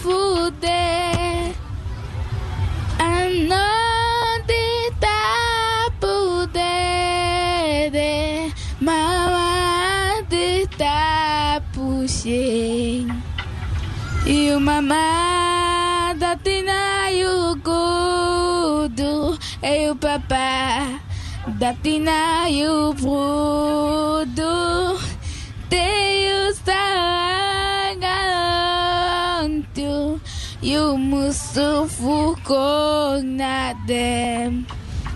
[12.22, 13.10] tapushing
[14.24, 21.00] You mama dati na you gudu Eu papa
[21.58, 24.54] dati na you brudu
[25.68, 27.10] Te you sagantu
[30.62, 34.66] You musufu kong na dem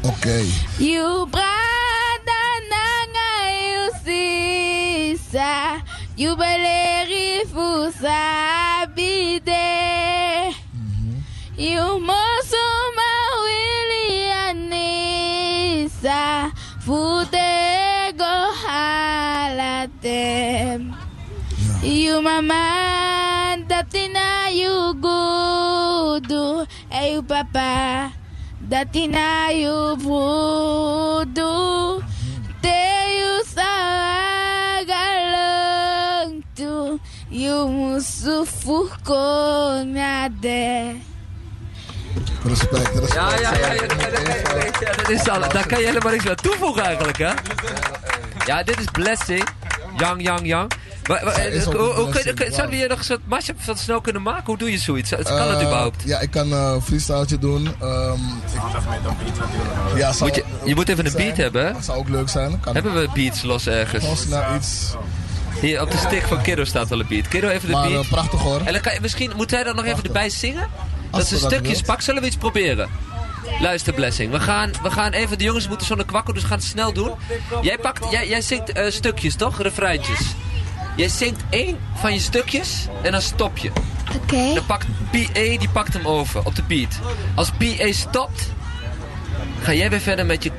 [0.02, 0.46] Oké.
[0.78, 3.30] You brada nanga
[3.62, 5.85] you sisa You
[6.16, 10.54] beleri fusa bide
[11.58, 13.10] You mosuma
[13.44, 16.22] wili anisa.
[16.80, 20.80] Fude go halatem
[21.82, 28.12] You mama datina you gudu Hey papa
[28.68, 32.02] datina you vudu
[32.62, 33.05] Te
[37.36, 40.94] tu You musufu ko nade
[42.44, 43.12] Respect, respect.
[43.14, 43.72] Ja, ja, ja.
[43.72, 47.18] ja, ja, ja, ja, dat is al, daar kan je helemaal niks aan toevoegen eigenlijk,
[47.18, 47.32] hè?
[48.46, 49.48] Ja, dit is Blessing.
[49.96, 50.70] Young, young, young.
[51.08, 52.98] Maar, maar, Ja, is ook hoe- een hoe kun- blessing, kun- Zouden we hier nog
[52.98, 54.44] een soort mashup van snel kunnen maken?
[54.46, 55.10] Hoe doe je zoiets?
[55.10, 56.02] Kan dat Eh, überhaupt?
[56.04, 57.74] Ja, ik kan eh, een freestyletje doen.
[57.80, 58.12] Ehm,
[59.92, 61.24] ik- ja, zou, Moet je, je moet even een zijn.
[61.26, 61.72] beat hebben, hè?
[61.72, 62.60] Dat zou ook leuk zijn.
[62.60, 64.02] Kan Hebben we beats los ergens?
[64.02, 64.94] Gewoon snel iets.
[65.60, 67.28] Hier op de stick van Kiddo staat wel een beat.
[67.28, 68.04] Kiddo, even de Maar beat.
[68.04, 68.60] eh, prachtig hoor.
[68.64, 70.68] En dan kan je, misschien moet hij dan nog even erbij zingen?
[71.10, 71.86] Dat Als ze dat stukjes wilt.
[71.86, 72.04] pakt.
[72.04, 72.88] Zullen we iets proberen?
[73.60, 74.30] Luister, Blessing.
[74.32, 75.38] We gaan, we gaan even...
[75.38, 77.10] De jongens moeten zonder kwakken, dus we gaan het snel doen.
[77.62, 79.62] Jij, pakt, jij, jij zingt eh, stukjes, toch?
[79.62, 80.20] Refreintjes.
[80.96, 83.70] Jij zingt één van je stukjes en dan stop je.
[84.22, 84.54] Oké.
[84.54, 86.98] Dan pakt PA, die pakt hem over op de beat.
[87.34, 88.52] Als PA stopt,
[89.62, 90.50] ga jij weer verder met je...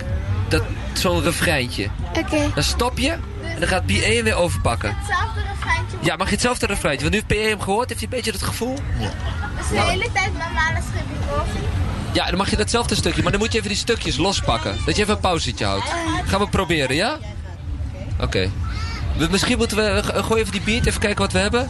[0.50, 1.88] dat Zo'n refreintje.
[2.18, 2.52] Oké.
[2.54, 3.14] Dan stop je
[3.58, 4.96] en dan gaat PA hem weer overpakken.
[4.98, 5.98] Hetzelfde refreintje.
[6.02, 7.10] Ja, maar hetzelfde refreintje.
[7.10, 8.74] Want nu heeft PA hem gehoord, heeft hij een beetje het gevoel...
[9.58, 11.60] Dus de hele tijd normale schipje
[12.14, 14.76] Ja, dan mag je datzelfde stukje, maar dan moet je even die stukjes lospakken.
[14.86, 15.94] Dat je even een pauzetje houdt.
[16.26, 17.18] Gaan we proberen, ja?
[18.20, 18.50] Oké.
[19.18, 20.04] We- Misschien moeten we...
[20.24, 21.70] Gooi even die beat, even kijken wat we hebben.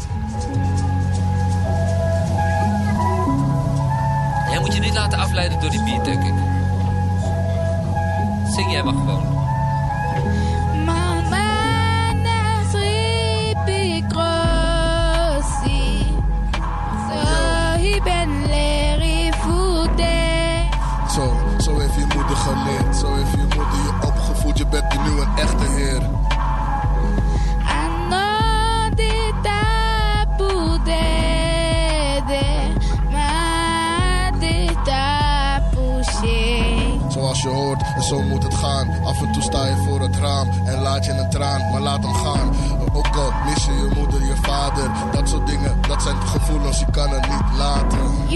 [4.49, 6.33] Jij moet je niet laten afleiden door die beat, denk ik.
[8.55, 9.46] Zing jij maar gewoon.
[22.47, 22.95] Geleerd.
[22.95, 24.57] Zo heeft je moeder je opgevoed.
[24.57, 26.01] Je bent nu een echte heer.
[37.09, 39.03] Zoals je hoort, en zo moet het gaan.
[39.03, 42.03] Af en toe sta je voor het raam en laat je een traan, maar laat
[42.03, 42.55] hem gaan.
[42.93, 44.91] Ook al mis je je moeder, je vader.
[45.11, 48.29] Dat soort dingen, dat zijn gevoelens, je kan het niet laten.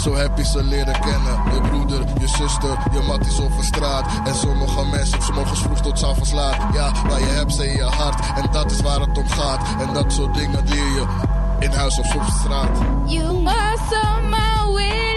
[0.00, 1.52] Zo heb je ze leren kennen.
[1.52, 4.06] Je broeder, je zuster, je mat is over straat.
[4.24, 6.56] En sommige mensen op morgens vroeg tot avonds laat.
[6.72, 8.20] Ja, maar je hebt ze in je hart.
[8.36, 9.80] En dat is waar het om gaat.
[9.80, 11.06] En dat soort dingen leer je
[11.58, 12.78] in huis of op straat.
[13.06, 15.09] You are so my way.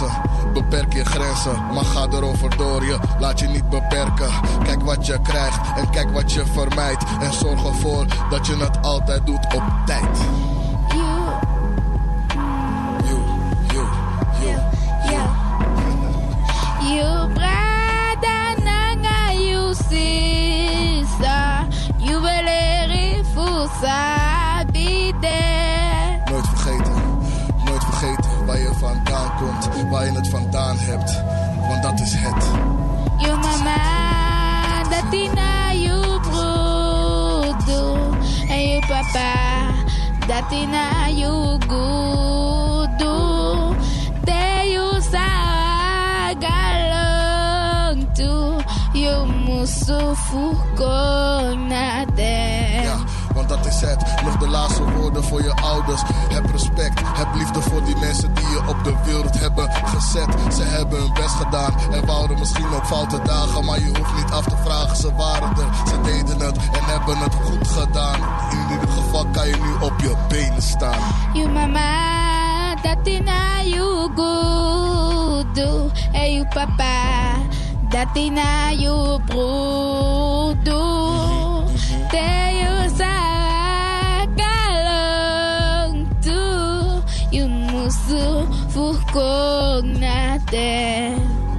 [0.00, 0.52] Mensen.
[0.52, 2.98] Beperk je grenzen, maar ga erover door je.
[3.18, 4.30] Laat je niet beperken.
[4.64, 7.04] Kijk wat je krijgt en kijk wat je vermijdt.
[7.20, 10.18] En zorg ervoor dat je het altijd doet op tijd.
[10.88, 11.08] You,
[13.04, 13.20] You,
[13.72, 13.86] you,
[14.40, 14.58] you.
[15.10, 15.22] you
[16.94, 21.66] You brada nanga you sisa
[21.96, 25.38] You beleri fusa bide
[26.30, 26.94] Nooit vergeten,
[27.64, 29.68] nooit vergeten waar je vandaan komt.
[29.90, 31.22] Waar je het vandaan hebt.
[31.68, 32.44] Want dat is het.
[33.18, 33.76] You mama
[34.90, 37.96] datina you brudo
[38.48, 39.32] And you papa
[40.26, 43.16] datina you gudu
[44.24, 45.00] Te you
[46.76, 48.32] sagalong tu
[48.92, 51.74] You musu fukonade
[52.82, 52.96] Ja,
[53.46, 54.22] want dat is het.
[54.24, 56.02] Nog de laatste woorden voor je ouders.
[56.28, 60.54] Heb respect, heb liefde voor die mensen die je op de wereld hebben gezet.
[60.54, 61.74] Ze hebben hun best gedaan.
[61.92, 64.96] Er waren misschien ook foute dagen, maar je hoeft niet af te vragen.
[64.96, 68.20] Ze waren er, ze deden het en hebben het goed gedaan.
[68.50, 71.00] In ieder geval kan je nu op je benen staan.
[71.32, 77.36] You mama datina you gudu And you papa
[77.90, 80.84] datina you brudu
[82.10, 82.55] Te you sagalong
[89.06, 90.66] fukonate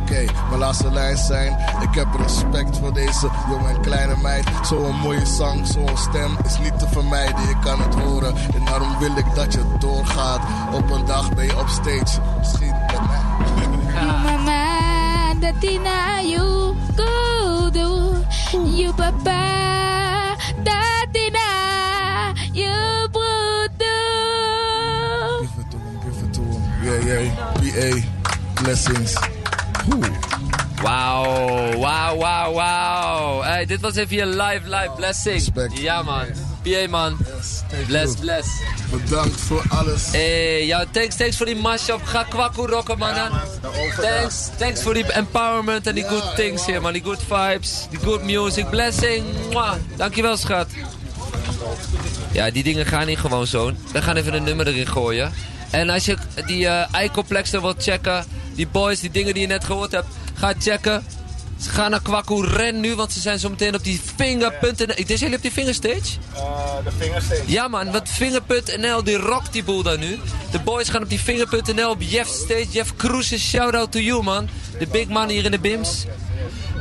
[0.02, 1.52] Oké, mijn laatste lijn zijn.
[1.82, 4.50] Ik heb respect voor deze jonge en kleine meid.
[4.64, 7.48] Zo'n mooie zang, zo'n stem is niet te vermijden.
[7.48, 10.40] Je kan het horen en daarom wil ik dat je doorgaat.
[10.74, 13.22] Op een dag ben je op stage, misschien met mij.
[14.24, 18.24] Mama datina you gudu
[18.78, 19.48] You papa
[27.78, 27.94] PA,
[28.64, 29.14] blessings.
[30.82, 33.42] Wauw, wauw, wauw, wauw.
[33.42, 35.34] Hey, dit was even je live, live blessing.
[35.34, 35.78] Respect.
[35.80, 36.26] Ja, man.
[36.64, 37.18] PA, man.
[37.88, 38.20] Bless, you.
[38.20, 38.48] bless.
[38.92, 40.12] Bedankt voor alles.
[40.12, 42.02] Hey, ja, thanks, thanks voor die mashup.
[42.04, 43.32] Ga kwakkoe rocken, mannen.
[44.02, 46.94] Thanks, thanks voor die empowerment en die good things hier, man.
[46.94, 49.26] Die good vibes, die good music, blessing.
[49.50, 49.74] Mwah.
[49.96, 50.68] Dankjewel, schat.
[52.32, 53.72] Ja, die dingen gaan niet gewoon zo.
[53.92, 55.32] We gaan even een nummer erin gooien.
[55.70, 59.64] En als je die eh ei-complexen wilt checken, die boys, die dingen die je net
[59.64, 61.04] gehoord hebt, ga checken.
[61.62, 64.94] Ze gaan naar Kwaku Ren nu, want ze zijn zo meteen op die finger.nl.
[64.96, 66.18] Ik denk jullie op die fingerstage?
[66.84, 67.44] de vingersteen.
[67.46, 70.20] Ja man, want Finger.nl die rockt die boel daar nu.
[70.52, 72.68] De boys gaan op die Finger.nl op Jeff stage.
[72.72, 74.50] Jeff Cruises, shout out to you man.
[74.80, 76.06] De big man hier in de BIMS.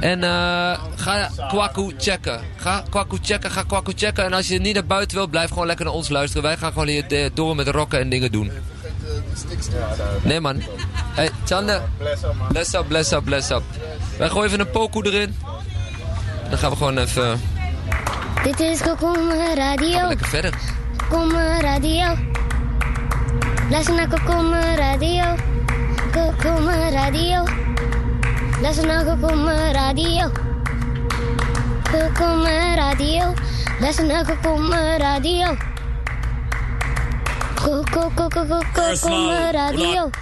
[0.01, 2.41] En eh, ga Kwaku checken.
[2.57, 4.25] Ga Kwaku checken, ga Kwaku checken.
[4.25, 6.43] En als je niet naar buiten wil, blijf gewoon lekker naar ons luisteren.
[6.43, 8.51] Wij gaan gewoon hier eh, door met rocken en dingen doen.
[10.23, 10.63] Nee man.
[11.15, 11.83] Hey, Chande.
[12.49, 13.63] Bless up, bless up, bless up.
[14.19, 15.37] Wij gooien even een pokoe erin.
[16.51, 17.41] Dan gaan we gewoon even
[18.43, 20.09] Dit is Kokomo Radio.
[20.09, 20.53] lekker verder.
[21.09, 22.17] Kokomo Radio.
[23.71, 25.25] Luister naar Kokomo Radio.
[26.13, 27.45] Kokomo Radio.
[28.61, 30.31] Luister naar Kokomo Radio.
[31.93, 33.35] Kokomo Radio.
[33.81, 35.57] Luister naar Kokomo Radio.
[37.57, 38.29] Kokomo
[39.53, 40.13] Radio.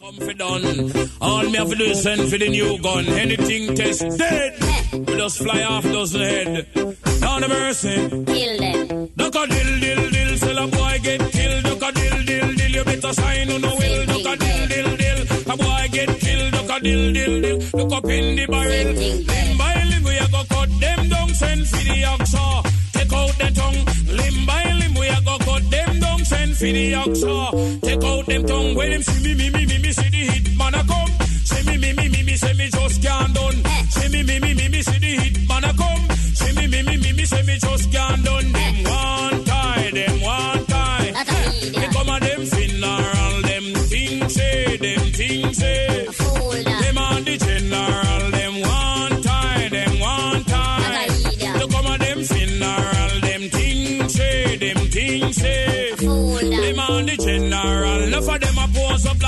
[0.00, 0.92] Come for done.
[1.20, 3.06] All me have to do is send for the new gun.
[3.06, 4.58] Anything test dead.
[4.92, 6.66] We just fly off dozen head.
[6.74, 7.96] The mercy.
[8.26, 9.08] Kill them.
[9.16, 10.36] Duck a dill dill dill.
[10.38, 11.64] Sell a boy get killed.
[11.64, 12.70] Duck a dill dill dill.
[12.70, 14.06] You better sign on the will.
[14.06, 15.20] Duck a dill dill dill.
[15.52, 16.52] A boy get killed.
[16.52, 17.58] Duck a dill dill dill.
[17.78, 18.92] Look up in the barrel.
[18.94, 21.28] Limb by limb we a go cut them down.
[21.34, 22.89] Send for the oxa.
[23.10, 23.82] Take out the tongue.
[24.06, 26.24] Limb by limb we a go cut them down.
[26.24, 27.80] Send for the oxa.
[27.80, 28.74] Take out them tongue.
[28.76, 31.10] When them see me me me me me see the hit man a come.
[31.42, 33.64] See me me me me me say me just can't done.
[33.90, 36.16] See me me me me me see the hit man a come.
[36.38, 38.52] See me me me me me say me just can't done.
[38.52, 39.29] Them one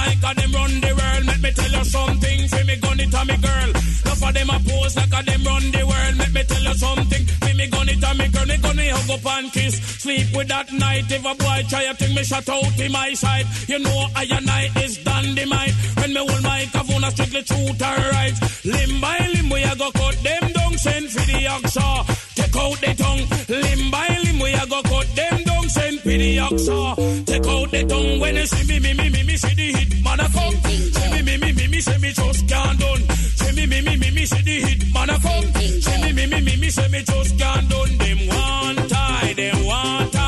[0.06, 1.24] like a them run the world.
[1.26, 3.70] Let me tell you something, for me gun it to me girl.
[3.70, 6.16] Enough of them a pose like a them run the world.
[6.24, 9.10] and me tell you something, free me gun it on me girl, me gonna hug
[9.14, 9.74] up and kiss.
[10.02, 11.10] Sleep with that night.
[11.10, 13.46] If a boy try a thing, me shut out in my side.
[13.68, 15.74] You know I and I is dynamite.
[15.98, 18.36] When me hold my kavuna strictly truth and right.
[18.64, 20.78] Limb by limb, we a go cut them down.
[20.78, 21.88] Send for the oxa.
[22.34, 23.24] Take out the tongue.
[23.48, 25.41] Limb by limb, we a go cut them.
[25.72, 27.24] Send for the.
[27.26, 28.20] Take out the tongue.
[28.20, 30.54] When you see me, me, me, me, me, see the hit man a come.
[30.96, 33.02] See me, me, me, me, me, say me just can't done.
[33.40, 35.48] See me, me, me, me, me, see the hit man a come.
[35.80, 37.96] See me, me, me, me, me, say me just can't done.
[37.98, 40.21] Them one tie, them one tie.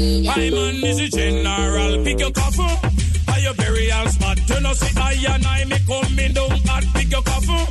[0.00, 2.90] I man is a general, pick your coffin.
[3.26, 7.10] By your burial spot, you know see I and I me coming down at pick
[7.10, 7.66] your coffin.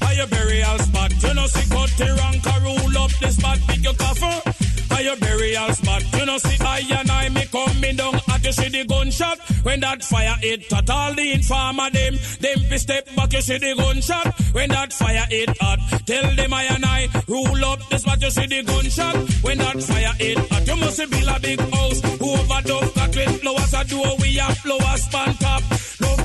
[0.00, 3.84] By your burial spot, you know see cut the rank rule up the spot, pick
[3.84, 4.52] your coffin.
[4.88, 7.13] By your burial spot, you know see I and I
[9.62, 13.74] When that fire hit all the informer them, them fi step back you see the
[13.76, 14.34] gunshot.
[14.52, 18.30] When that fire hit hot, tell them I and I rule up the spot you
[18.30, 19.16] see the gunshot.
[19.42, 22.00] When that fire hit hot, you must build a big house.
[22.18, 25.62] Who over dove cut with flowers a door we have flowers span top.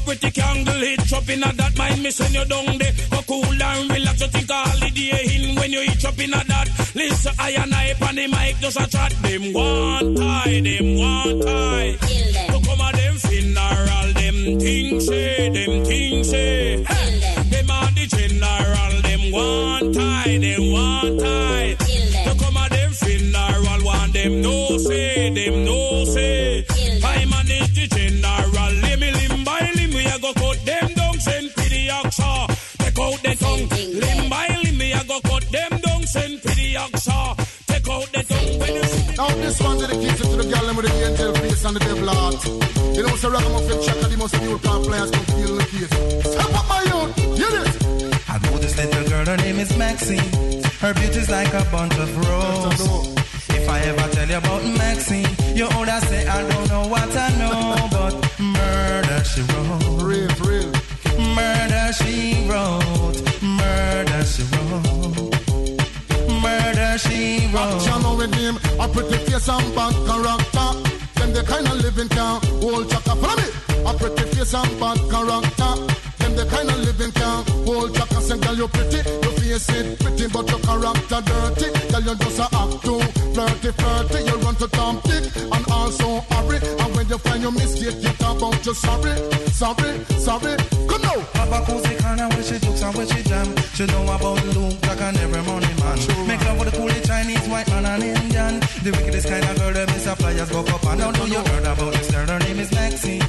[0.09, 2.93] Love pretty candle hit chop in a that mind me send you down there.
[3.11, 6.67] Go cool and relax you think a holiday in when you eat up in that.
[6.95, 9.11] Listen I and I on the mic just a chat.
[9.21, 11.97] Them one tie, them one tie.
[12.49, 16.83] So come on them funeral, them things say, them things say.
[16.83, 21.75] Hey, them are the general, them one tie, them one tie.
[22.25, 26.65] So come on them funeral, one them no say, them no say.
[27.03, 29.28] I manage the general, limb limb by
[31.19, 32.31] down, send to the oxa.
[32.79, 33.67] Take out the tongue,
[33.99, 37.19] limb by limb, we a go cut them down, send to the oxa.
[37.67, 40.85] Take out the tongue when you see Now this one dedicated to the girl with
[40.85, 42.45] the angel face and the devil heart.
[42.95, 46.31] You know, so ragamuffin check and the most new car players can feel the case.
[46.31, 48.29] Step up my youth, hear this.
[48.29, 50.63] I know this little girl, her name is Maxine.
[50.79, 53.19] Her beauty's like a bunch of roses.
[53.49, 57.29] If I ever tell you about Maxine, you older say I don't know what I
[57.39, 60.03] know, but murder she wrote.
[60.03, 60.58] Real, real.
[61.35, 63.19] Murder she wrote.
[63.41, 65.33] Murder she wrote.
[66.41, 68.17] Murder she wrote.
[68.17, 70.69] With him, face bad character.
[71.15, 72.91] Them the kind of living can hold.
[72.91, 73.47] Follow me.
[74.33, 75.95] Face bad character.
[76.49, 81.69] Kind of living can hold girl, you pretty, face it pretty, but your character dirty.
[81.91, 82.99] Girl, you just a act too
[83.33, 84.23] flirty, flirty.
[84.25, 86.78] You run to Tom Dick and also hurry.
[87.09, 89.15] And you find your mistake, you talk about you sorry,
[89.49, 90.55] sorry, sorry.
[90.85, 91.17] Come now.
[91.33, 93.47] Papa Cozy Kana when she jokes and when she jam.
[93.73, 96.27] She know about Luke like an every money man.
[96.27, 98.59] Make love with a coolest Chinese, white man and Indian.
[98.83, 101.13] The wickedest kind of girl, the Miss Flyers go up and down.
[101.13, 102.27] Know you heard about this girl?
[102.27, 103.21] Her name is Maxine.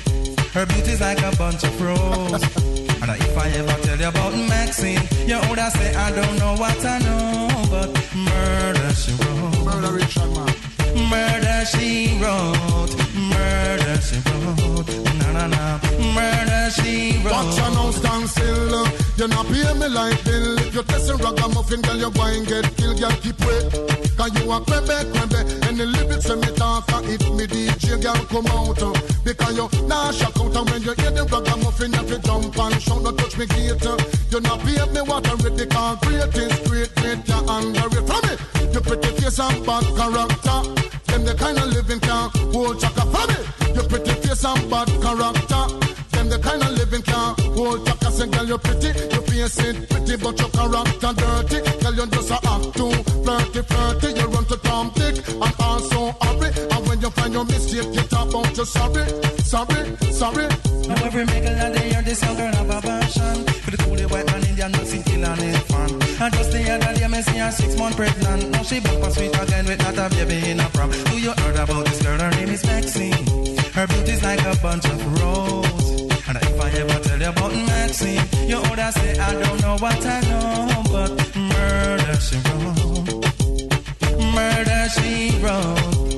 [0.52, 2.42] Her beauty's like a bunch of roses.
[3.00, 6.84] and if I ever tell you about Maxine, you older say I don't know what
[6.84, 9.64] I know, but murder she wrote.
[9.64, 10.79] Murder Richard man.
[10.94, 12.94] Murder she wrote.
[13.14, 14.88] Murder she wrote.
[15.18, 15.78] Na na na.
[16.14, 17.32] Murder she wrote.
[17.32, 18.86] Watch your now stand still.
[19.16, 20.58] You not pay me like bill.
[20.58, 22.98] If you testing ragamuffin, girl, you going get killed.
[23.00, 23.70] Girl, keep wait.
[24.16, 25.68] Cause you a crebe, crebe.
[25.68, 28.82] And the lyrics when me talk, and if me DJ, girl, come out.
[28.82, 28.92] uh,
[29.24, 30.56] Because you nah shock out.
[30.56, 33.02] And when you hear the ragamuffin, you have to jump and shout.
[33.04, 33.86] Don't touch me gate.
[33.86, 33.96] uh.
[34.30, 35.56] You not pay me what I read.
[35.56, 38.06] Because great is great, great, you underrate.
[38.08, 40.79] From me, you pretty face and bad character.
[41.06, 43.02] Them the kind of living can't hold chaka.
[43.12, 43.38] From me,
[43.74, 45.64] you pretty face and bad character.
[46.12, 48.10] Them the kind of living can't hold chaka.
[48.10, 51.58] Say, girl, you pretty, you face it pretty, but your character dirty.
[51.80, 52.92] Girl, you just a act too
[53.24, 54.08] flirty, flirty.
[54.18, 56.50] You run to Tom Dick and also hurry.
[56.72, 59.04] And when you find your mistake, you talk about you sorry,
[59.42, 60.48] sorry, sorry.
[60.90, 64.10] Now every maker that they hear this young girl have a passion For the coolie
[64.10, 65.69] white man Indian mixing kill and it
[66.22, 68.50] And just the other day me see her six month pregnant.
[68.50, 70.90] Now she back for sweet again with not a baby in a prom.
[70.90, 72.18] Do you heard about this girl?
[72.18, 73.40] Her name is Maxine.
[73.72, 78.20] Her beauty's like a bunch of roses And if I ever tell you about Maxine
[78.48, 83.24] You older say I don't know what I know But murder she wrote.
[84.34, 86.09] Murder she wrote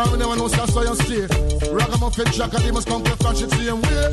[0.00, 1.26] Y'all never know so so you stay.
[1.70, 4.04] Ragamuffin Jack and must come to French the same way.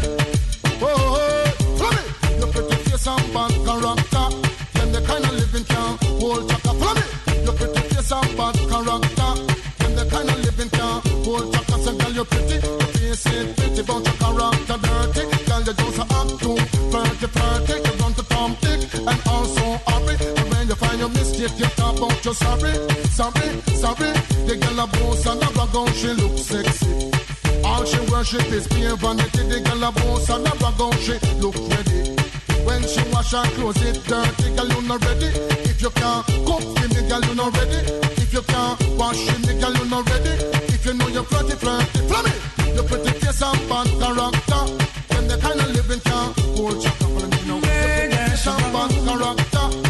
[0.84, 1.48] Oh, oh.
[1.80, 2.40] Follow me.
[2.40, 4.28] You pretty face and bad character.
[4.76, 6.72] Them the kind of living can hold chaka.
[6.76, 7.08] Follow me.
[7.40, 9.32] You pretty face and bad character.
[9.80, 11.76] Them the kind of living can hold chaka.
[11.80, 12.56] Say, girl, you pretty.
[12.68, 15.24] You face it pretty, but your character dirty.
[15.48, 16.58] Girl, you just act too
[16.92, 17.76] flirty, flirty.
[17.80, 17.98] You
[19.08, 20.16] and also hurry.
[20.36, 21.77] And when you find your mistake, you
[22.28, 22.74] your sorry,
[23.16, 24.12] sorry, sorry.
[24.48, 27.12] The girl a boss and a brag out, she look sexy.
[27.64, 29.44] All she worship is pure vanity.
[29.48, 32.20] The girl a boss and a brag out, she look ready.
[32.68, 35.32] When she wash her clothes, it dirty, girl, you not ready.
[35.72, 37.80] If you can't cook for me, girl, you not ready.
[38.20, 40.36] If you can't wash me, girl, you not ready.
[40.76, 42.36] If you know you're flirty, flirty, flummy.
[42.76, 44.64] Your pretty face and bad character.
[45.16, 46.92] Then the kind of living can't hold you.
[47.48, 47.56] Now.
[47.56, 49.87] Your pretty face and bad character.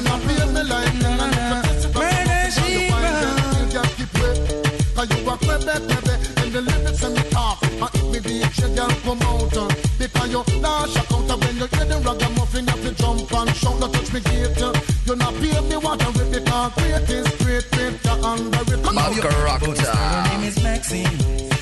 [0.00, 0.06] Still.
[0.06, 3.60] You not pay me like me, and if you test it, I'm you wine, then
[3.60, 4.94] you can't keep wait.
[4.94, 6.14] Cause you walk way back, baby.
[6.40, 7.62] And the lyrics and the talk.
[7.62, 9.56] And if me reach you, girl, come out.
[9.56, 11.30] uh, Because you nah shock out.
[11.30, 13.80] And when you hear the ragamuffin, you have to jump and shout.
[13.80, 14.62] Don't touch me gate.
[14.62, 14.72] uh,
[15.06, 16.46] You not pay me what I rip it.
[16.46, 18.82] Cause great is great, great, you're under it.
[18.84, 19.12] Come on.
[19.14, 21.19] Her name is Maxine.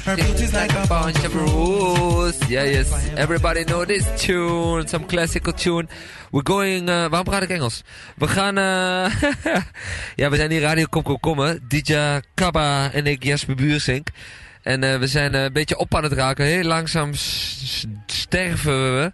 [0.08, 2.48] Her beauty's like a bunch of rules.
[2.48, 2.88] Yeah, yes.
[3.14, 4.86] Everybody know this tune.
[4.88, 5.86] Some classical tune.
[6.30, 6.88] We're going...
[6.88, 7.82] eh, waarom praat ik Engels?
[8.16, 8.58] We gaan...
[8.58, 9.22] eh,
[10.20, 11.58] ja, we zijn hier Radio Kom Kom.
[11.68, 14.08] DJ Kabba en ik, Jesper Buursink.
[14.62, 16.44] En eh, we zijn eh, een beetje op aan het raken.
[16.44, 17.10] Heel langzaam
[18.06, 19.12] sterven we.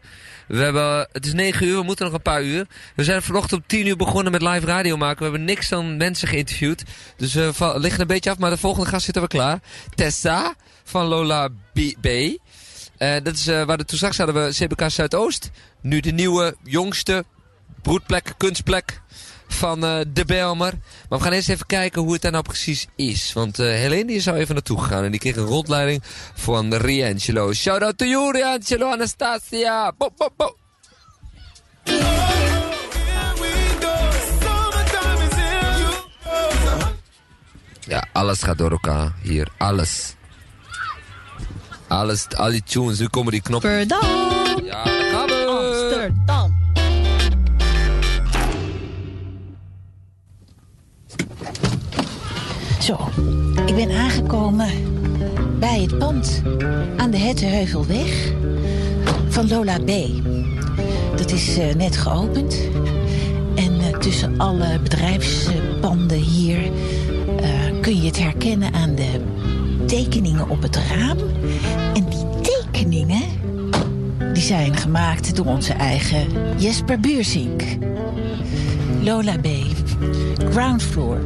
[0.48, 2.66] We hebben, het is 9 uur, we moeten nog een paar uur.
[2.96, 5.18] We zijn vanochtend om 10 uur begonnen met live radio maken.
[5.18, 6.82] We hebben niks dan mensen geïnterviewd.
[7.16, 9.58] Dus we va- liggen een beetje af, maar de volgende gast zitten we klaar.
[9.94, 11.78] Tessa van Lola B.
[12.00, 12.06] B.
[12.06, 15.50] Eh, dat is eh, waar de, toen straks hadden we CBK Zuidoost.
[15.80, 17.24] Nu de nieuwe, jongste
[17.82, 19.00] broedplek, kunstplek
[19.48, 20.72] van eh, de Belmer.
[21.08, 23.32] Maar we gaan eerst even kijken hoe het daar nou precies is.
[23.32, 25.04] Want eh Helene die is al even naartoe gegaan.
[25.04, 26.02] En die kreeg een rondleiding
[26.34, 27.52] van Riangelo.
[27.52, 29.92] Shout out to you, Riangelo, Anastasia.
[29.98, 30.56] Bo, bo, bo.
[37.86, 39.48] Ja, alles gaat door elkaar hier.
[39.58, 40.14] Alles.
[41.88, 42.98] Alles, al die tunes.
[42.98, 43.70] Nu komen die knoppen.
[44.64, 44.93] Ja,
[53.66, 54.70] Ik ben aangekomen
[55.58, 56.42] bij het pand
[56.96, 58.32] aan de Hetteheuvelweg
[59.28, 59.90] van Lola B.
[61.16, 62.58] Dat is eh, net geopend.
[63.54, 66.58] En eh, tussen alle bedrijfspanden hier
[67.40, 69.20] eh, kun je het herkennen aan de
[69.86, 71.18] tekeningen op het raam.
[71.94, 73.22] En die tekeningen
[74.32, 76.26] die zijn gemaakt door onze eigen
[76.56, 77.62] Jesper Buursink.
[79.02, 79.48] Lola B.
[80.50, 81.20] Ground floor.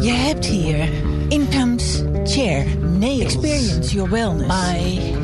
[0.00, 0.88] Je hebt hier
[1.28, 2.66] incomes chair,
[2.98, 4.46] nails, experience your wellness.
[4.46, 5.16] My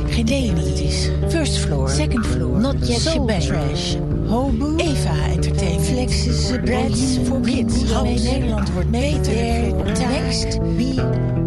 [0.82, 1.10] is.
[1.30, 3.96] First floor, second floor, not yet soul trash.
[4.28, 7.92] Hobo, Eva Entertainment, Flexes, Breads for Kids.
[7.92, 9.74] Waarmee Nederland wordt beter.
[10.08, 10.94] Next, be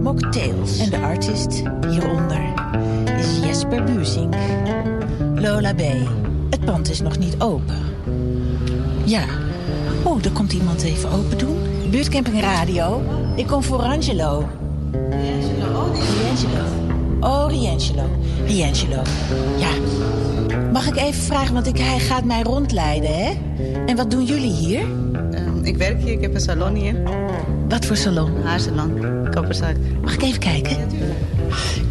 [0.02, 0.80] mocktails.
[0.80, 2.54] En de artist hieronder
[3.20, 4.36] is Jesper Buursink.
[5.36, 5.82] Lola B.
[6.50, 7.78] Het pand is nog niet open.
[9.06, 9.26] Ja.
[10.04, 11.55] Oh, er komt iemand even open doen.
[11.96, 13.04] Buurtcamping Radio.
[13.36, 14.50] Ik kom voor Angelo.
[15.10, 16.64] Riangelo.
[17.20, 18.10] Oh, Riangelo.
[18.46, 19.02] Riangelo.
[19.58, 19.70] Ja.
[20.72, 23.34] Mag ik even vragen, want ik, hij gaat mij rondleiden, hè?
[23.86, 24.80] En wat doen jullie hier?
[25.32, 26.96] Ehm, ik werk hier, ik heb een salon hier.
[27.70, 28.42] Wat voor salon?
[28.44, 29.76] Haarsalon, kapperszaak.
[30.02, 30.78] Mag ik even kijken?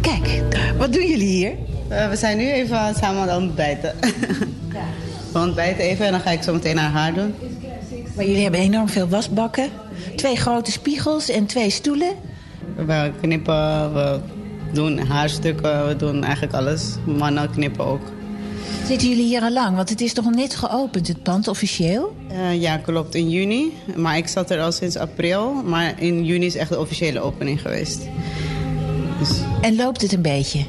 [0.01, 0.43] Kijk,
[0.77, 1.51] wat doen jullie hier?
[1.87, 3.95] Eh, we zijn nu even samen aan het ontbijten.
[5.33, 7.33] We ontbijten even en dan ga ik zo meteen haar haar doen.
[8.15, 9.69] Maar jullie hebben enorm veel wasbakken.
[10.25, 12.15] Twee grote spiegels en twee stoelen.
[12.75, 14.19] We knippen, we
[14.73, 16.95] doen haarstukken, we doen eigenlijk alles.
[17.05, 18.01] Mannen knippen ook.
[18.85, 19.75] Zitten jullie hier al lang?
[19.75, 22.15] Want het is toch net geopend, het pand, officieel?
[22.27, 23.73] Eh, ja, klopt, in juni.
[23.95, 25.53] Maar ik zat er al sinds april.
[25.53, 27.99] Maar in juni is echt de officiële opening geweest.
[29.61, 30.65] En loopt het een beetje?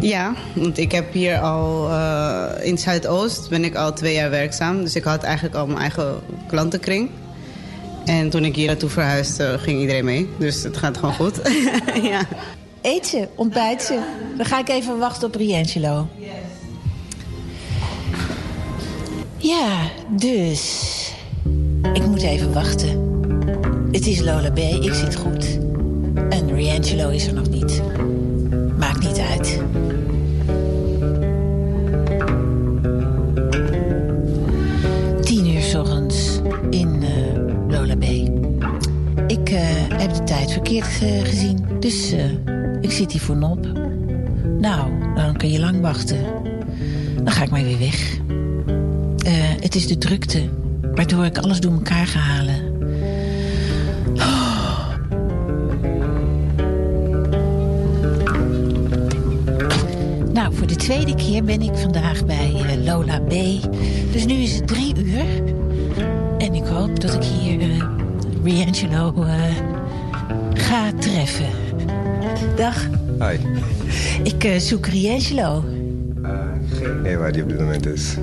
[0.00, 4.82] Ja, want ik heb hier al eh, in Zuidoost ben ik al twee jaar werkzaam.
[4.82, 7.10] Dus ik had eigenlijk al mijn eigen klantenkring.
[8.06, 10.28] En toen ik hier naartoe verhuisde, ging iedereen mee.
[10.38, 11.40] Dus het gaat gewoon goed.
[12.10, 12.20] ja.
[12.82, 13.98] Eet ze, ontbijt ze.
[14.36, 16.08] Dan ga ik even wachten op Riangelo.
[19.36, 20.94] Ja, dus...
[21.92, 22.88] Ik moet even wachten.
[23.92, 25.58] Het is Lola B, ik zit goed.
[26.28, 27.82] En Riangelo is er nog niet.
[40.74, 42.24] Eh, gezien, dus eh,
[42.80, 43.66] ik zit hier voor nop.
[44.58, 46.18] Nou, dan kun je lang wachten.
[47.16, 48.18] Dan ga ik maar weer weg.
[49.24, 50.42] Eh, het is de drukte,
[50.94, 52.74] waardoor ik alles door elkaar ga halen.
[60.32, 63.30] Nou, voor de tweede keer ben ik vandaag bij Lola B.
[64.12, 65.24] Dus nu is het drie uur.
[66.38, 67.58] En ik hoop dat ik hier
[68.42, 69.12] Riangelo
[70.66, 71.50] ga treffen.
[72.56, 72.88] Dag,
[73.18, 73.38] Hi.
[74.22, 75.64] ik eh, zoek Riangelo.
[76.72, 78.16] Geen idee waar die op dit moment is.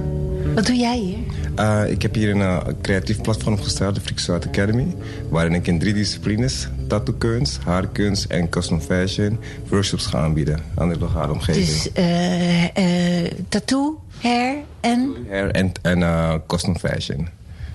[0.56, 1.18] Wat doe jij hier?
[1.56, 4.96] Eh, ik heb hier een eh, creatief platform gestart, de Freaks Art Academy.
[5.30, 9.40] Waarin ik in drie disciplines, tattoo-kunst, haarkunst en custom fashion...
[9.68, 11.66] workshops ga aanbieden aan de lokale omgeving.
[11.66, 15.16] Dus eh, eh, tattoo, hair en...
[15.30, 17.28] Hair en, en eh, custom fashion.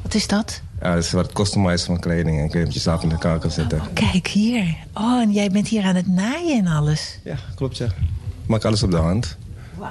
[0.03, 0.61] Wat is dat?
[0.83, 3.81] Ja, dat is wat customizen van kleding en kun je jezelf in elkaar kan zetten.
[3.93, 4.75] Kijk hier.
[4.95, 7.19] Oh, en jij bent hier aan het naaien en alles.
[7.25, 7.87] Ja, klopt ja.
[8.47, 9.37] Maak alles op de hand.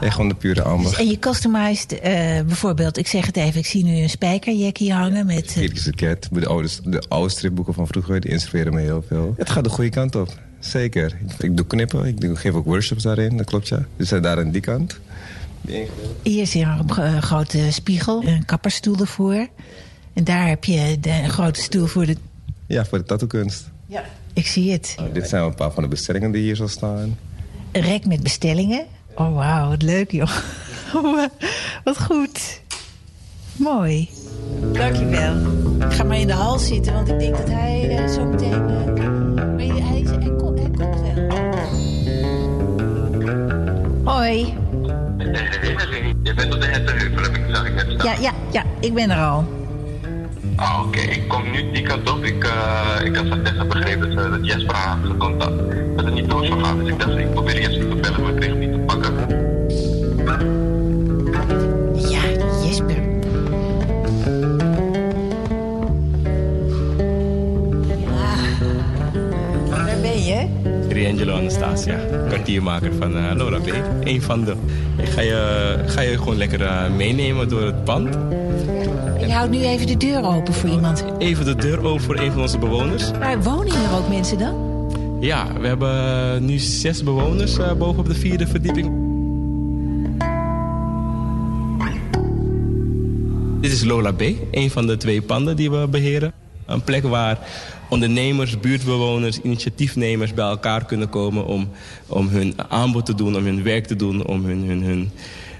[0.01, 0.89] Echt gewoon de pure amber.
[0.89, 2.11] Dus, en je customized eh,
[2.45, 5.45] bijvoorbeeld, ik zeg het even, ik zie nu een spijkerjack hier hangen met...
[5.47, 9.33] eh, Kirkis Cat, de oude, de oude stripboeken van vroeger, die inspireren me heel veel.
[9.38, 11.17] Het gaat de goede kant op, zeker.
[11.39, 13.85] Ik doe knippen, ik doe- geef ook workshops daarin, dat klopt ja.
[13.97, 14.99] Dus eh, daar aan die kant.
[16.23, 19.47] Hier is hier een gro- grote spiegel, een kapperstoel ervoor.
[20.18, 22.18] En daar heb je de, een grote stoel voor de...
[22.68, 23.70] Ja, voor de tattoo-kunst.
[23.86, 24.03] Ja.
[24.34, 24.95] Ik zie het.
[25.13, 27.18] Dit zijn een paar van de bestellingen die hier zo staan.
[27.72, 28.86] Een rek met bestellingen.
[29.15, 30.38] Oh, wauw, wat leuk, joh.
[30.95, 31.26] Oh,
[31.84, 32.61] wat goed.
[33.55, 34.09] Mooi.
[34.74, 35.36] Dankjewel.
[35.80, 38.51] Ik ga maar in de hal zitten, want ik denk dat hij eh, zo meteen...
[38.51, 38.86] eh,
[39.36, 41.28] maar hij, hij, hij, komt, hij komt wel.
[44.03, 44.38] Hoi.
[46.24, 48.11] Je bent op de Hettenheuvel, heb ik, zag ik net staan.
[48.11, 49.66] Ja, ja, ja, ik ben er al.
[50.58, 50.99] Ah, oké.
[50.99, 52.24] Ik kom nu die kant op.
[52.24, 55.58] Ik, eh, ik had van Tessa begrepen dat, eh, dat Jesper had contact.
[55.95, 56.80] Dat het niet door zou gaan.
[56.80, 60.66] Dus ik dacht, ik probeer Jesper te bellen, maar ik kreeg hem niet te pakken.
[70.97, 71.03] Je?
[71.03, 73.73] Riangelo Anastasia, kwartiermaker van eh, Laura B.
[74.03, 74.55] Een van de.
[74.97, 78.17] Ik ga je, ga je gewoon lekker eh, meenemen door het pand.
[79.19, 81.05] Je houdt nu even de deur open voor iemand.
[81.17, 83.11] Even de deur open voor een van onze bewoners.
[83.19, 84.67] Maar wonen hier ook mensen dan?
[85.19, 89.05] Ja, we hebben nu zes bewoners eh, boven op de vierde verdieping.
[93.61, 94.21] Dit is Lola B,
[94.51, 96.33] een van de twee panden die we beheren.
[96.65, 97.37] Een plek waar
[97.89, 101.69] ondernemers, buurtbewoners, initiatiefnemers bij elkaar kunnen komen om,
[102.07, 105.11] om hun aanbod te doen, om hun werk te doen, om, hun, hun, hun,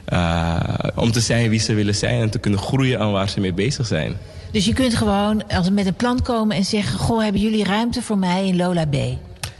[0.06, 0.60] eh,
[0.96, 3.54] om te zijn wie ze willen zijn en te kunnen groeien aan waar ze mee
[3.54, 4.18] bezig zijn.
[4.52, 7.00] Dus je kunt gewoon als met een plan komen en zeggen...
[7.00, 8.96] goh, hebben jullie ruimte voor mij in Lola B?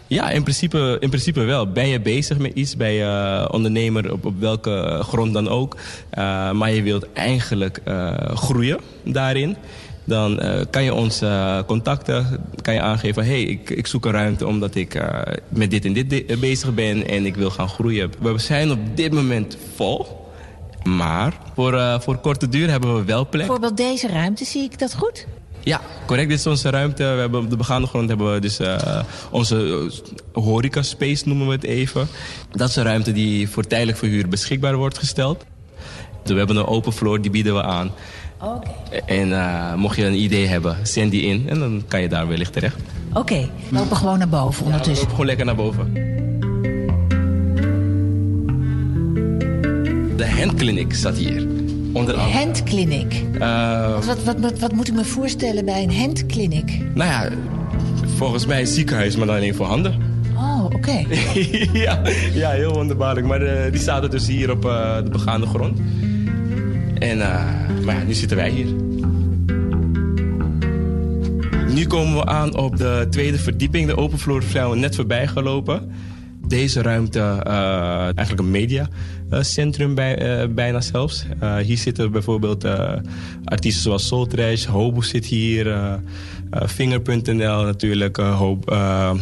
[0.08, 1.72] Ja, in principe, in principe wel.
[1.72, 5.78] Ben je bezig met iets, ben je eh, ondernemer op, op welke grond dan ook...
[6.10, 7.82] eh, maar je wilt eigenlijk
[8.34, 9.58] groeien daarin...
[10.08, 13.24] dan eh, kan je ons eh, contacten, kan je aangeven...
[13.24, 16.74] hé, hey, ik, ik zoek een ruimte omdat ik eh, met dit en dit bezig
[16.74, 17.08] ben...
[17.08, 18.12] en ik wil gaan groeien.
[18.20, 20.26] We zijn op dit moment vol...
[20.84, 23.46] Maar voor, voor korte duur hebben we wel plek.
[23.46, 25.28] Bijvoorbeeld deze ruimte, zie ik dat goed?
[25.60, 26.30] Ja, correct.
[26.30, 27.04] Dit is onze ruimte.
[27.04, 28.60] We hebben op de begaande grond hebben we dus
[29.32, 29.90] onze
[30.34, 32.08] horeca space noemen we het even.
[32.52, 35.46] Dat is een ruimte die voor tijdelijk verhuur beschikbaar wordt gesteld.
[36.24, 37.92] We hebben een open floor, die bieden we aan.
[38.42, 38.70] Oké.
[39.06, 42.28] En eh, mocht je een idee hebben, zend die in en dan kan je daar
[42.28, 42.76] wellicht terecht.
[43.14, 45.10] Oké, we lopen gewoon naar boven ondertussen.
[45.10, 45.94] Gewoon lekker naar boven.
[50.18, 51.48] De handclinic zat hier.
[51.94, 52.38] Onder andere.
[52.38, 53.24] Handclinic.
[53.40, 56.82] Eh, Wat, wat, wat, wat moet ik me voorstellen bij een handclinic?
[56.94, 57.30] nou ja,
[58.16, 60.02] volgens mij een ziekenhuis, maar dan alleen voor handen.
[60.36, 61.06] Oh, oké.
[61.86, 62.02] ja,
[62.34, 63.28] ja, heel wonderbaarlijk.
[63.28, 65.80] Maar eh, die zaten dus hier op eh, de begaande grond.
[67.00, 68.74] En, eh, maar ja, nu zitten wij hier.
[71.74, 73.88] Nu komen we aan op de tweede verdieping.
[73.88, 75.92] De open zijn we net voorbij gelopen.
[76.48, 81.26] Deze ruimte, eh, eigenlijk een mediacentrum bij, eh, bijna zelfs.
[81.64, 82.66] Hier zitten bijvoorbeeld
[83.44, 86.00] artiesten zoals Soul Trash, Hobo zit hier,
[86.68, 88.70] Finger.nl natuurlijk, Hob,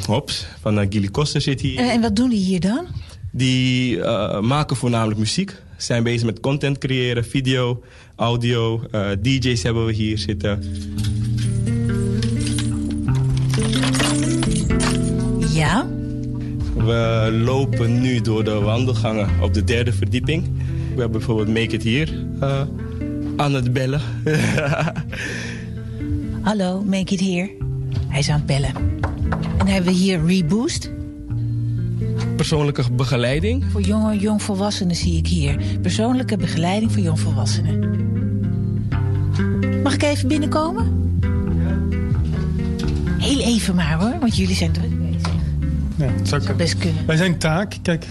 [0.06, 1.80] Hobbs van uh, Gilly Koster zit hier.
[1.80, 2.86] En, wat doen die hier dan?
[3.32, 4.00] Die
[4.42, 5.64] maken voornamelijk muziek.
[5.78, 7.84] Zijn bezig met content creëren, video,
[8.16, 8.82] audio.
[8.92, 10.64] eh, DJ's hebben we hier zitten.
[15.54, 15.88] Ja?
[16.76, 20.44] We lopen nu door de wandelgangen op de derde verdieping.
[20.94, 22.62] We hebben bijvoorbeeld Make It hier eh,
[23.36, 24.02] aan het bellen.
[26.42, 27.50] Hallo, make it here.
[28.08, 28.76] Hij is aan het bellen.
[28.76, 30.92] En dan hebben we hier Reboost.
[32.46, 33.64] Persoonlijke begeleiding.
[33.72, 35.58] Voor jonge jongvolwassenen zie ik hier.
[35.82, 37.90] Persoonlijke begeleiding voor jongvolwassenen.
[39.84, 41.20] Mag ik even binnenkomen?
[43.18, 45.32] Heel even maar hoor, want jullie zijn druk bezig.
[45.96, 47.06] Ja, dat zou best kunnen.
[47.06, 48.06] Wij zijn taak, kijk.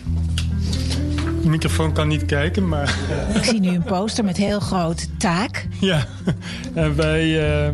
[1.42, 2.98] De microfoon kan niet kijken, maar
[3.34, 5.66] Ik zie nu een poster met heel groot taak.
[5.80, 6.06] ja.
[6.74, 7.72] En wij, eh,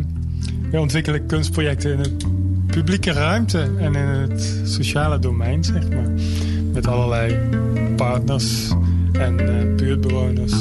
[0.70, 2.24] wij ontwikkelen kunstprojecten in het
[2.66, 6.08] publieke ruimte en in het sociale domein, zeg maar.
[6.72, 7.38] Met allerlei
[7.96, 8.70] partners
[9.12, 10.52] en eh, buurtbewoners.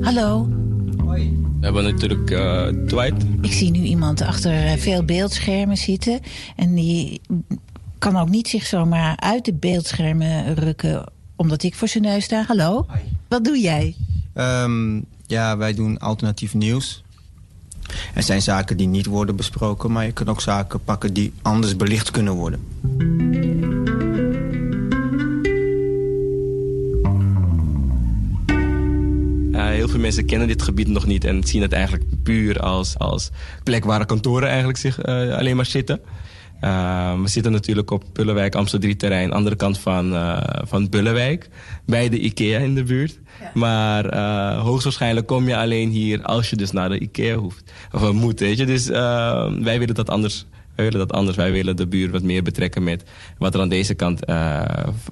[0.00, 0.48] Hallo,
[1.60, 3.24] We hebben natuurlijk eh, Dwight.
[3.40, 6.20] ik zie nu iemand achter eh, veel beeldschermen zitten.
[6.56, 7.20] En die
[7.98, 12.44] kan ook niet zich zomaar uit de beeldschermen rukken omdat ik voor zijn neus sta.
[12.46, 12.86] Hallo,
[13.28, 13.94] wat doe jij?
[14.34, 17.01] Ehm, ja, wij doen alternatief nieuws.
[18.14, 21.76] Er zijn zaken die niet worden besproken, maar je kunt ook zaken pakken die anders
[21.76, 22.60] belicht kunnen worden.
[29.52, 32.98] Eh, heel veel mensen kennen dit gebied nog niet en zien het eigenlijk puur als,
[32.98, 33.30] als
[33.62, 36.00] plek waar kantoren eigenlijk zich eh, alleen maar zitten.
[36.62, 41.48] Eh, we zitten natuurlijk op Bullenwijk, Amsterdam 3 terrein, andere kant van, eh, van Bullenwijk,
[41.86, 43.20] bij de IKEA in de buurt.
[43.54, 47.72] Maar eh, hoogstwaarschijnlijk kom je alleen hier als je dus naar de IKEA hoeft.
[47.92, 48.66] Of uh, moet, weet je.
[48.66, 50.46] Dus eh, wij willen dat anders.
[50.74, 51.36] Wij willen dat anders.
[51.36, 53.04] Wij willen de buurt wat meer betrekken met
[53.38, 54.62] wat er aan deze kant eh,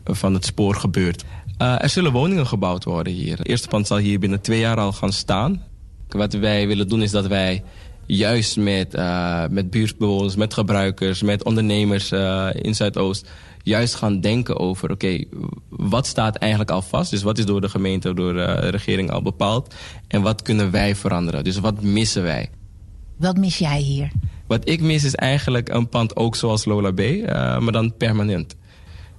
[0.05, 1.25] van het spoor gebeurt.
[1.59, 3.39] Eh, er zullen woningen gebouwd worden hier.
[3.39, 5.63] Het eerste pand zal hier binnen twee jaar al gaan staan.
[6.09, 7.63] Wat wij willen doen is dat wij
[8.15, 13.31] juist met, eh, met buurtbewoners, met gebruikers, met ondernemers eh, in Zuidoost...
[13.63, 15.25] juist gaan denken over, oké,
[15.69, 17.11] wat staat eigenlijk al vast?
[17.11, 19.75] Dus wat is door de gemeente, door de regering al bepaald?
[20.09, 21.45] En wat kunnen wij veranderen?
[21.45, 22.51] Dus wat missen wij?
[23.17, 24.11] Wat mis jij hier?
[24.47, 28.57] Wat ik mis is eigenlijk een pand ook zoals Lola B, eh, maar dan permanent.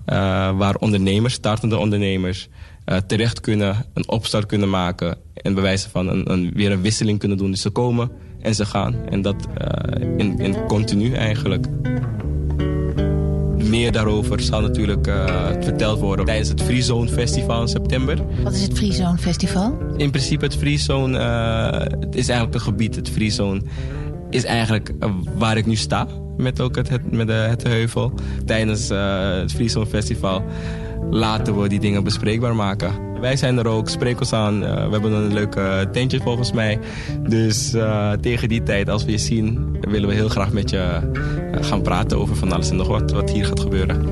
[0.05, 0.17] Eh,
[0.57, 2.47] waar ondernemers, startende ondernemers,
[2.85, 5.17] eh, terecht kunnen, een opstart kunnen maken.
[5.33, 7.51] En bij wijze van een, een, weer een wisseling kunnen doen.
[7.51, 8.11] Dus ze komen
[8.41, 8.95] en ze gaan.
[9.09, 11.65] En dat eh, in, in continu eigenlijk.
[13.57, 18.17] Meer daarover zal natuurlijk eh, verteld worden tijdens het Free Zone Festival in september.
[18.43, 19.77] Wat is het Free Zone Festival?
[19.97, 22.95] In principe het Free Zone eh, het is eigenlijk een gebied.
[22.95, 23.61] Het Free Zone
[24.29, 24.91] is eigenlijk
[25.37, 26.07] waar ik nu sta.
[26.37, 28.13] Met ook het, het, met de, het heuvel.
[28.45, 30.43] Tijdens het Free Zone Festival
[31.09, 33.11] laten we die dingen bespreekbaar maken.
[33.22, 34.65] Wij zijn er ook, spreek ons aan.
[34.65, 36.80] Eh, we hebben een leuk eh, tentje volgens mij.
[37.30, 40.99] Dus eh, tegen die tijd, als we je zien, willen we heel graag met je
[41.61, 44.09] gaan praten over van alles en nog wat, wat hier gaat gebeuren.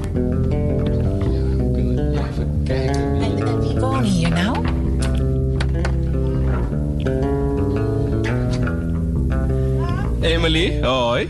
[2.67, 4.65] En wie wonen hier nou?
[10.21, 11.29] Emily, hoi.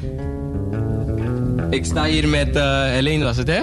[1.69, 3.61] Ik sta hier met eh Helene, was het hè?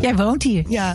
[0.00, 0.64] Jij woont hier?
[0.68, 0.94] Ja.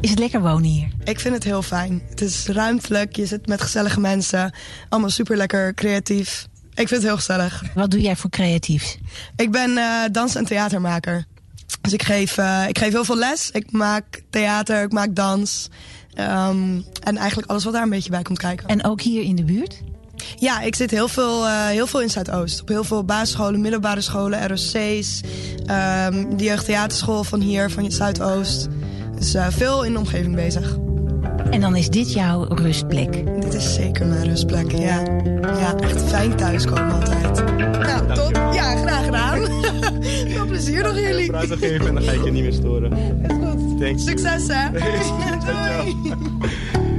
[0.00, 0.88] Is het lekker wonen hier?
[1.04, 2.02] Ik vind het heel fijn.
[2.08, 4.52] Het is ruimtelijk, je zit met gezellige mensen.
[4.88, 6.46] Allemaal super lekker creatief.
[6.70, 7.62] Ik vind het heel gezellig.
[7.74, 8.98] Wat doe jij voor creatiefs?
[9.36, 11.24] Ik ben eh, dans- en theatermaker.
[11.80, 13.50] Dus ik geef, eh, ik geef heel veel les.
[13.50, 15.68] Ik maak theater, ik maak dans.
[16.14, 18.68] Ehm, en eigenlijk alles wat daar een beetje bij komt kijken.
[18.68, 19.80] En ook hier in de buurt?
[20.38, 22.60] Ja, ik zit heel veel, eh, heel veel in Zuidoost.
[22.60, 25.20] Op heel veel basisscholen, middelbare scholen, ROC's.
[25.66, 28.68] ehm, de jeugdtheaterschool van hier, van Zuidoost.
[29.20, 30.78] Dus veel in de omgeving bezig.
[31.50, 33.12] En dan is dit jouw rustplek?
[33.40, 35.02] Dit is zeker mijn rustplek, ja.
[35.42, 37.44] Ja, echt fijn thuiskomen altijd.
[37.78, 38.36] Nou, tot.
[38.54, 39.38] Ja, graag gedaan.
[40.32, 41.26] Veel plezier nog jullie.
[41.26, 42.92] Praat geven en dan ga ik je niet meer storen.
[42.92, 43.80] Is goed.
[43.80, 44.04] Thanks.
[44.04, 44.70] Succes, hè.
[45.84, 46.89] Doei.